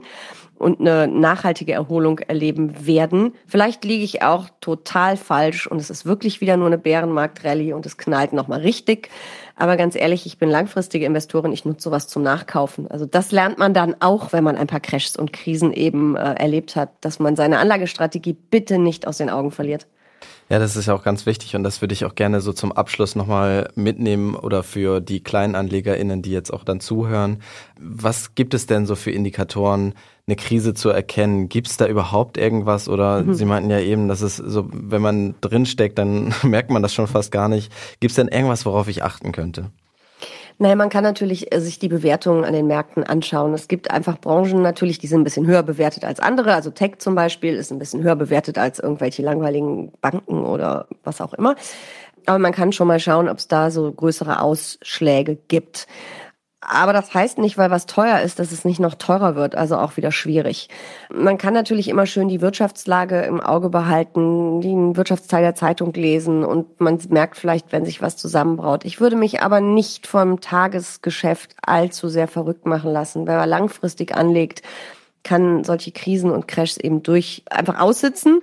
und 0.62 0.80
eine 0.80 1.08
nachhaltige 1.08 1.74
Erholung 1.74 2.20
erleben 2.20 2.86
werden. 2.86 3.34
Vielleicht 3.48 3.84
liege 3.84 4.04
ich 4.04 4.22
auch 4.22 4.48
total 4.62 5.18
falsch 5.18 5.66
und 5.66 5.80
es 5.80 5.90
ist 5.90 6.06
wirklich 6.06 6.40
wieder 6.40 6.56
nur 6.56 6.68
eine 6.68 6.78
Bärenmarkt-Rallye 6.78 7.74
und 7.74 7.88
es 7.88 7.98
knallt 7.98 8.32
nochmal 8.32 8.62
richtig. 8.62 9.10
Aber 9.56 9.76
ganz 9.76 9.96
ehrlich, 9.96 10.28
ich 10.28 10.38
bin 10.38 10.50
langfristige 10.50 11.06
Investorin, 11.06 11.52
ich 11.52 11.66
nutze 11.66 11.82
sowas 11.82 12.08
zum 12.08 12.22
Nachkaufen. 12.22 12.90
Also 12.90 13.08
das 13.08 13.32
lernt 13.32 13.58
man 13.58 13.74
dann 13.74 13.96
auch, 14.02 14.34
wenn 14.34 14.44
man 14.44 14.56
ein 14.56 14.68
paar 14.68 14.80
Crashs 14.80 15.16
und 15.16 15.34
Krisen 15.34 15.74
eben 15.74 16.16
äh, 16.16 16.34
erlebt 16.36 16.76
hat, 16.76 16.92
dass 17.02 17.20
man 17.20 17.36
seine 17.36 17.58
Anlagestrategie 17.58 18.34
bitte 18.34 18.78
nicht 18.78 19.08
aus 19.08 19.18
den 19.18 19.32
Augen 19.32 19.50
verliert. 19.50 19.88
Ja, 20.52 20.60
das 20.60 20.76
ist 20.76 20.88
ja 20.88 20.94
auch 20.94 21.04
ganz 21.04 21.26
wichtig 21.26 21.56
und 21.56 21.64
das 21.64 21.80
würde 21.80 21.94
ich 21.94 22.04
auch 22.04 22.14
gerne 22.14 22.42
so 22.42 22.52
zum 22.52 22.74
Abschluss 22.74 23.16
nochmal 23.16 23.70
mitnehmen 23.76 24.36
oder 24.36 24.64
für 24.64 25.00
die 25.00 25.24
kleinen 25.24 25.56
AnlegerInnen, 25.56 26.22
die 26.22 26.32
jetzt 26.32 26.52
auch 26.52 26.66
dann 26.66 26.82
zuhören. 26.82 27.42
Was 27.80 28.36
gibt 28.36 28.54
es 28.54 28.66
denn 28.66 28.86
so 28.86 28.96
für 28.96 29.12
Indikatoren, 29.12 29.94
eine 30.28 30.36
Krise 30.36 30.74
zu 30.74 30.90
erkennen? 30.90 31.48
Gibt 31.48 31.68
es 31.68 31.78
da 31.78 31.88
überhaupt 31.88 32.38
irgendwas 32.38 32.90
oder 32.90 33.24
mhm. 33.24 33.34
Sie 33.34 33.46
meinten 33.46 33.70
ja 33.70 33.80
eben, 33.80 34.10
dass 34.10 34.20
es 34.20 34.36
so, 34.36 34.68
wenn 34.74 35.02
man 35.02 35.36
drinsteckt, 35.40 35.98
dann 35.98 36.34
merkt 36.44 36.70
man 36.70 36.82
das 36.82 36.94
schon 36.94 37.08
fast 37.08 37.32
gar 37.32 37.48
nicht. 37.48 37.72
Gibt 38.02 38.12
es 38.12 38.18
denn 38.18 38.28
irgendwas, 38.28 38.66
worauf 38.66 38.90
ich 38.90 39.04
achten 39.04 39.32
könnte? 39.32 39.72
Naja, 40.62 40.76
man 40.76 40.89
kann 40.89 41.04
natürlich 41.04 41.52
äh, 41.52 41.60
sich 41.60 41.80
die 41.80 41.88
Bewertungen 41.88 42.45
an 42.45 42.54
den 42.54 42.67
Märkten 42.67 43.04
anschauen. 43.04 43.56
Es 43.56 43.67
gibt 43.67 43.89
einfach 43.89 44.21
Branchen 44.21 44.62
natürlich, 44.62 45.00
die 45.00 45.08
sind 45.08 45.21
ein 45.21 45.24
bisschen 45.24 45.47
höher 45.47 45.63
bewertet 45.63 46.06
als 46.06 46.19
andere. 46.19 46.54
Also 46.54 46.69
Tech 46.69 47.00
zum 47.00 47.15
Beispiel 47.15 47.56
ist 47.56 47.71
ein 47.71 47.80
bisschen 47.80 48.04
höher 48.04 48.15
bewertet 48.15 48.60
als 48.60 48.78
irgendwelche 48.78 49.24
langweiligen 49.24 49.91
Banken 50.02 50.45
oder 50.45 50.86
was 51.04 51.19
auch 51.19 51.34
immer. 51.34 51.56
Aber 52.28 52.38
man 52.38 52.52
kann 52.52 52.74
schon 52.74 52.88
mal 52.88 53.00
schauen, 53.00 53.28
ob 53.28 53.39
es 53.39 53.47
da 53.47 53.71
so 53.71 53.91
größere 53.91 54.39
Ausschläge 54.39 55.36
gibt. 55.47 55.88
Aber 56.62 56.93
das 56.93 57.12
heißt 57.12 57.39
nicht, 57.39 57.58
weil 57.58 57.71
was 57.71 57.88
teuer 57.88 58.19
ist, 58.21 58.38
dass 58.38 58.52
es 58.52 58.65
nicht 58.65 58.80
noch 58.80 58.93
teurer 58.93 59.36
wird. 59.36 59.56
Also 59.56 59.78
auch 59.78 59.97
wieder 59.97 60.12
schwierig. 60.12 60.69
Man 61.12 61.39
kann 61.39 61.56
natürlich 61.56 61.88
immer 61.88 62.06
schön 62.06 62.28
die 62.28 62.39
Wirtschaftslage 62.39 63.21
im 63.21 63.41
Auge 63.41 63.69
behalten, 63.69 64.62
den 64.62 64.95
Wirtschaftsteil 64.95 65.41
der 65.41 65.56
Zeitung 65.56 65.91
lesen 65.93 66.45
und 66.45 66.80
man 66.80 67.00
merkt 67.10 67.38
vielleicht, 67.38 67.71
wenn 67.71 67.84
sich 67.84 68.02
was 68.02 68.15
zusammenbraut. 68.15 68.86
Ich 68.86 69.02
würde 69.02 69.15
mich 69.15 69.41
aber 69.41 69.60
nicht 69.60 70.06
vom 70.06 70.39
Tagesgeschäft 70.39 71.56
allzu 71.65 72.10
sehr 72.10 72.28
verrückt 72.28 72.67
machen 72.67 72.91
lassen. 72.91 73.26
Wenn 73.26 73.38
man 73.38 73.50
langfristig 73.50 74.15
anlegt, 74.15 74.62
kann 75.24 75.63
solche 75.63 75.91
Krisen 75.91 76.30
und 76.30 76.47
Crashs 76.47 76.78
eben 76.78 77.02
durch 77.02 77.43
einfach 77.50 77.80
aussitzen 77.80 78.41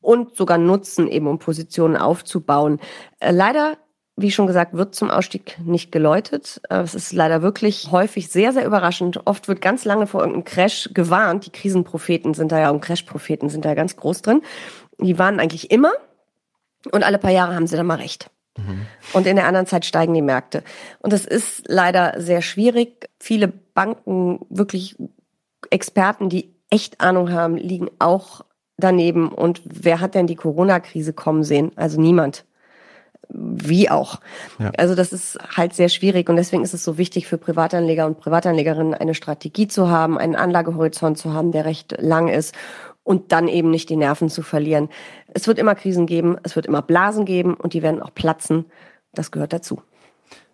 und 0.00 0.34
sogar 0.36 0.58
nutzen, 0.58 1.06
eben 1.06 1.28
um 1.28 1.38
Positionen 1.38 1.96
aufzubauen. 1.96 2.80
Äh, 3.20 3.30
leider 3.30 3.76
wie 4.16 4.30
schon 4.30 4.46
gesagt, 4.46 4.74
wird 4.74 4.94
zum 4.94 5.10
Ausstieg 5.10 5.58
nicht 5.64 5.90
geläutet. 5.90 6.60
Äh, 6.68 6.80
es 6.80 6.94
ist 6.94 7.12
leider 7.12 7.42
wirklich 7.42 7.90
häufig 7.90 8.28
sehr, 8.28 8.52
sehr 8.52 8.66
überraschend. 8.66 9.26
Oft 9.26 9.48
wird 9.48 9.60
ganz 9.60 9.84
lange 9.84 10.06
vor 10.06 10.20
irgendeinem 10.20 10.44
Crash 10.44 10.90
gewarnt. 10.92 11.46
Die 11.46 11.52
Krisenpropheten 11.52 12.34
sind 12.34 12.52
da 12.52 12.60
ja 12.60 12.70
und 12.70 12.80
Crash-Propheten 12.80 13.48
sind 13.48 13.64
da 13.64 13.74
ganz 13.74 13.96
groß 13.96 14.22
drin. 14.22 14.42
Die 14.98 15.18
warnen 15.18 15.40
eigentlich 15.40 15.70
immer 15.70 15.92
und 16.90 17.04
alle 17.04 17.18
paar 17.18 17.30
Jahre 17.30 17.54
haben 17.54 17.66
sie 17.66 17.76
dann 17.76 17.86
mal 17.86 17.98
recht. 17.98 18.30
Mhm. 18.58 18.86
Und 19.14 19.26
in 19.26 19.36
der 19.36 19.46
anderen 19.46 19.66
Zeit 19.66 19.86
steigen 19.86 20.12
die 20.12 20.22
Märkte. 20.22 20.62
Und 21.00 21.12
das 21.12 21.24
ist 21.24 21.64
leider 21.66 22.20
sehr 22.20 22.42
schwierig. 22.42 23.08
Viele 23.18 23.48
Banken, 23.48 24.40
wirklich 24.50 24.96
Experten, 25.70 26.28
die 26.28 26.54
echt 26.68 27.00
Ahnung 27.00 27.32
haben, 27.32 27.56
liegen 27.56 27.88
auch 27.98 28.44
daneben. 28.76 29.30
Und 29.30 29.62
wer 29.64 30.00
hat 30.00 30.14
denn 30.14 30.26
die 30.26 30.36
Corona-Krise 30.36 31.14
kommen 31.14 31.44
sehen? 31.44 31.72
Also 31.76 32.00
niemand 32.00 32.44
wie 33.34 33.90
auch. 33.90 34.20
Ja. 34.58 34.70
Also 34.76 34.94
das 34.94 35.12
ist 35.12 35.38
halt 35.56 35.74
sehr 35.74 35.88
schwierig 35.88 36.28
und 36.28 36.36
deswegen 36.36 36.62
ist 36.62 36.74
es 36.74 36.84
so 36.84 36.98
wichtig 36.98 37.26
für 37.26 37.38
Privatanleger 37.38 38.06
und 38.06 38.18
Privatanlegerinnen 38.18 38.94
eine 38.94 39.14
Strategie 39.14 39.68
zu 39.68 39.90
haben, 39.90 40.18
einen 40.18 40.36
Anlagehorizont 40.36 41.18
zu 41.18 41.32
haben, 41.32 41.52
der 41.52 41.64
recht 41.64 41.94
lang 41.98 42.28
ist 42.28 42.54
und 43.04 43.32
dann 43.32 43.48
eben 43.48 43.70
nicht 43.70 43.88
die 43.88 43.96
Nerven 43.96 44.28
zu 44.28 44.42
verlieren. 44.42 44.88
Es 45.28 45.46
wird 45.46 45.58
immer 45.58 45.74
Krisen 45.74 46.06
geben, 46.06 46.36
es 46.42 46.56
wird 46.56 46.66
immer 46.66 46.82
Blasen 46.82 47.24
geben 47.24 47.54
und 47.54 47.74
die 47.74 47.82
werden 47.82 48.02
auch 48.02 48.14
platzen. 48.14 48.66
Das 49.14 49.30
gehört 49.30 49.52
dazu. 49.52 49.82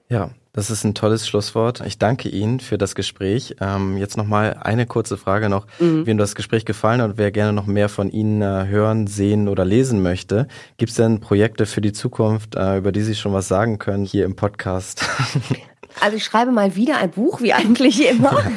Ja, 0.08 0.30
das 0.58 0.70
ist 0.70 0.82
ein 0.82 0.94
tolles 0.94 1.28
Schlusswort. 1.28 1.82
Ich 1.86 1.98
danke 1.98 2.28
Ihnen 2.28 2.58
für 2.58 2.78
das 2.78 2.96
Gespräch. 2.96 3.54
Ähm, 3.60 3.96
jetzt 3.96 4.16
nochmal 4.16 4.58
eine 4.60 4.86
kurze 4.86 5.16
Frage 5.16 5.48
noch. 5.48 5.68
Mhm. 5.78 6.04
Wem 6.04 6.18
das 6.18 6.34
Gespräch 6.34 6.64
gefallen 6.64 7.00
hat 7.00 7.10
und 7.10 7.16
wer 7.16 7.30
gerne 7.30 7.52
noch 7.52 7.66
mehr 7.66 7.88
von 7.88 8.10
Ihnen 8.10 8.42
äh, 8.42 8.66
hören, 8.66 9.06
sehen 9.06 9.46
oder 9.46 9.64
lesen 9.64 10.02
möchte, 10.02 10.48
gibt 10.76 10.90
es 10.90 10.96
denn 10.96 11.20
Projekte 11.20 11.64
für 11.64 11.80
die 11.80 11.92
Zukunft, 11.92 12.56
äh, 12.56 12.78
über 12.78 12.90
die 12.90 13.02
Sie 13.02 13.14
schon 13.14 13.32
was 13.32 13.46
sagen 13.46 13.78
können 13.78 14.04
hier 14.04 14.24
im 14.24 14.34
Podcast? 14.34 15.06
Also 16.00 16.16
ich 16.16 16.24
schreibe 16.24 16.52
mal 16.52 16.76
wieder 16.76 16.98
ein 16.98 17.10
Buch, 17.10 17.40
wie 17.40 17.52
eigentlich 17.52 18.08
immer. 18.08 18.38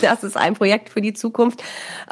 Das 0.00 0.22
ist 0.22 0.36
ein 0.36 0.54
Projekt 0.54 0.90
für 0.90 1.00
die 1.00 1.12
Zukunft. 1.12 1.62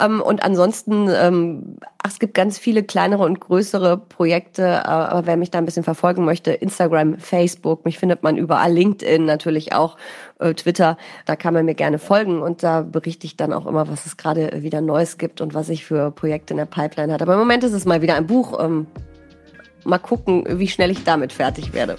Ähm, 0.01 0.21
und 0.21 0.43
ansonsten, 0.43 1.09
ähm, 1.09 1.77
ach, 2.03 2.11
es 2.11 2.19
gibt 2.19 2.35
ganz 2.35 2.59
viele 2.59 2.83
kleinere 2.83 3.23
und 3.23 3.41
größere 3.41 3.97
Projekte. 3.97 4.63
Äh, 4.63 4.89
aber 4.89 5.27
wer 5.27 5.37
mich 5.37 5.51
da 5.51 5.59
ein 5.59 5.65
bisschen 5.65 5.85
verfolgen 5.85 6.25
möchte, 6.25 6.53
Instagram, 6.53 7.19
Facebook, 7.19 7.85
mich 7.85 7.99
findet 7.99 8.23
man 8.23 8.37
überall, 8.37 8.73
LinkedIn 8.73 9.25
natürlich 9.25 9.73
auch, 9.73 9.97
äh, 10.39 10.55
Twitter. 10.55 10.97
Da 11.27 11.37
kann 11.37 11.55
man 11.55 11.65
mir 11.65 11.75
gerne 11.75 11.99
folgen 11.99 12.43
und 12.43 12.63
da 12.63 12.83
berichte 12.83 13.27
ich 13.27 13.37
dann 13.37 13.53
auch 13.53 13.67
immer, 13.67 13.89
was 13.89 14.07
es 14.07 14.17
gerade 14.17 14.63
wieder 14.63 14.81
Neues 14.81 15.19
gibt 15.19 15.41
und 15.41 15.55
was 15.55 15.69
ich 15.69 15.85
für 15.85 16.11
Projekte 16.11 16.55
in 16.55 16.59
der 16.59 16.67
Pipeline 16.67 17.13
hat. 17.13 17.23
Aber 17.23 17.35
im 17.35 17.39
Moment 17.39 17.63
ist 17.65 17.73
es 17.73 17.85
mal 17.85 18.03
wieder 18.03 18.17
ein 18.17 18.27
Buch. 18.27 18.59
Ähm, 18.63 18.87
mal 19.85 19.99
gucken, 19.99 20.45
wie 20.49 20.69
schnell 20.69 20.91
ich 20.91 21.05
damit 21.05 21.33
fertig 21.33 21.73
werde. 21.73 21.97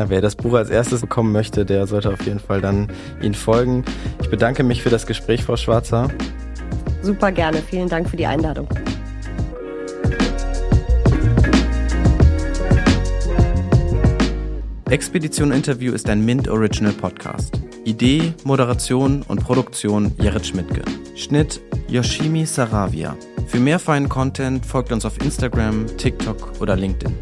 Na, 0.00 0.08
wer 0.08 0.22
das 0.22 0.34
Buch 0.34 0.54
als 0.54 0.70
erstes 0.70 1.02
bekommen 1.02 1.30
möchte, 1.30 1.66
der 1.66 1.86
sollte 1.86 2.10
auf 2.10 2.24
jeden 2.24 2.40
Fall 2.40 2.62
dann 2.62 2.88
Ihnen 3.20 3.34
folgen. 3.34 3.84
Ich 4.22 4.30
bedanke 4.30 4.62
mich 4.62 4.82
für 4.82 4.88
das 4.88 5.06
Gespräch, 5.06 5.44
Frau 5.44 5.58
Schwarzer. 5.58 6.08
Super 7.02 7.30
gerne. 7.30 7.58
Vielen 7.58 7.86
Dank 7.86 8.08
für 8.08 8.16
die 8.16 8.24
Einladung. 8.24 8.66
Expedition 14.88 15.52
Interview 15.52 15.92
ist 15.92 16.08
ein 16.08 16.24
Mint 16.24 16.48
Original 16.48 16.94
Podcast. 16.94 17.60
Idee, 17.84 18.32
Moderation 18.44 19.20
und 19.28 19.44
Produktion 19.44 20.14
Jerit 20.16 20.46
Schmidtke. 20.46 20.80
Schnitt 21.14 21.60
Yoshimi 21.88 22.46
Saravia. 22.46 23.14
Für 23.48 23.60
mehr 23.60 23.78
feinen 23.78 24.08
Content 24.08 24.64
folgt 24.64 24.92
uns 24.92 25.04
auf 25.04 25.20
Instagram, 25.22 25.94
TikTok 25.98 26.58
oder 26.58 26.74
LinkedIn. 26.74 27.14